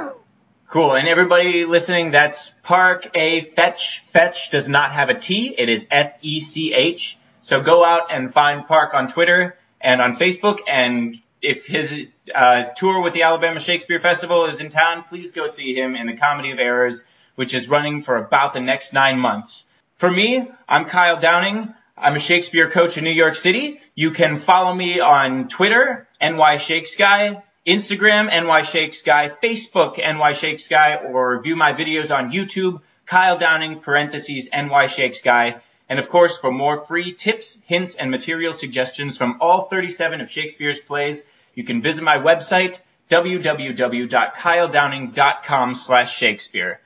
Cool. 0.68 0.96
And 0.96 1.08
everybody 1.08 1.64
listening, 1.66 2.12
that's 2.12 2.50
Park 2.50 3.10
A 3.16 3.42
Fetch. 3.42 4.00
Fetch 4.12 4.50
does 4.50 4.68
not 4.68 4.92
have 4.92 5.10
a 5.10 5.14
T. 5.14 5.54
It 5.58 5.70
is 5.70 5.88
F-E-C-H. 5.92 7.18
So 7.44 7.62
go 7.62 7.86
out 7.86 8.12
and 8.12 8.34
find 8.34 8.68
Park 8.68 8.94
on 8.94 9.08
Twitter 9.08 9.58
and 9.80 10.02
on 10.02 10.16
Facebook. 10.16 10.60
And 10.68 11.22
if 11.42 11.66
his 11.66 12.10
uh, 12.34 12.64
tour 12.76 13.02
with 13.02 13.14
the 13.14 13.24
Alabama 13.24 13.60
Shakespeare 13.60 14.00
Festival 14.00 14.46
is 14.46 14.62
in 14.62 14.70
town, 14.70 15.04
please 15.04 15.32
go 15.32 15.48
see 15.48 15.76
him 15.76 15.96
in 15.96 16.08
the 16.08 16.16
Comedy 16.18 16.52
of 16.52 16.60
Errors, 16.60 17.04
which 17.36 17.54
is 17.54 17.70
running 17.70 18.02
for 18.02 18.18
about 18.18 18.54
the 18.54 18.60
next 18.60 18.94
nine 18.94 19.20
months. 19.20 19.72
For 19.98 20.10
me, 20.10 20.50
I'm 20.68 20.86
Kyle 20.86 21.20
Downing. 21.20 21.74
I'm 21.98 22.16
a 22.16 22.20
Shakespeare 22.20 22.70
coach 22.70 22.98
in 22.98 23.04
New 23.06 23.12
York 23.12 23.36
City. 23.36 23.80
You 23.96 24.12
can 24.12 24.38
follow 24.38 24.74
me 24.74 25.00
on 25.00 25.48
Twitter, 25.48 26.08
NY 26.20 26.58
Shakesguy, 26.58 27.42
Instagram, 27.66 28.28
NY 28.28 28.62
Shakesguy, 28.62 29.40
Facebook, 29.40 29.98
NY 29.98 30.34
Shakesguy, 30.34 31.12
or 31.12 31.42
view 31.42 31.56
my 31.56 31.74
videos 31.74 32.16
on 32.16 32.32
YouTube, 32.32 32.82
Kyle 33.06 33.38
Downing, 33.38 33.80
parentheses, 33.80 34.50
NY 34.52 34.88
Shakesguy. 34.88 35.62
And 35.88 36.00
of 36.00 36.10
course, 36.10 36.38
for 36.38 36.52
more 36.52 36.84
free 36.84 37.14
tips, 37.14 37.62
hints, 37.66 37.96
and 37.96 38.10
material 38.10 38.54
suggestions 38.54 39.18
from 39.18 39.38
all 39.40 39.62
37 39.62 40.22
of 40.22 40.32
Shakespeare's 40.32 40.80
plays, 40.80 41.24
you 41.54 41.64
can 41.64 41.82
visit 41.82 42.04
my 42.04 42.18
website, 42.18 42.80
www.kyledowning.com 43.10 45.76
slash 45.76 46.18
Shakespeare. 46.18 46.80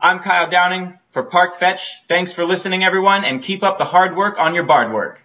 I'm 0.00 0.18
Kyle 0.18 0.50
Downing 0.50 0.98
for 1.12 1.22
Park 1.22 1.58
Fetch. 1.58 1.94
Thanks 2.08 2.32
for 2.32 2.44
listening, 2.44 2.84
everyone, 2.84 3.24
and 3.24 3.42
keep 3.42 3.62
up 3.62 3.78
the 3.78 3.84
hard 3.84 4.16
work 4.16 4.38
on 4.38 4.54
your 4.54 4.64
bard 4.64 4.92
work. 4.92 5.22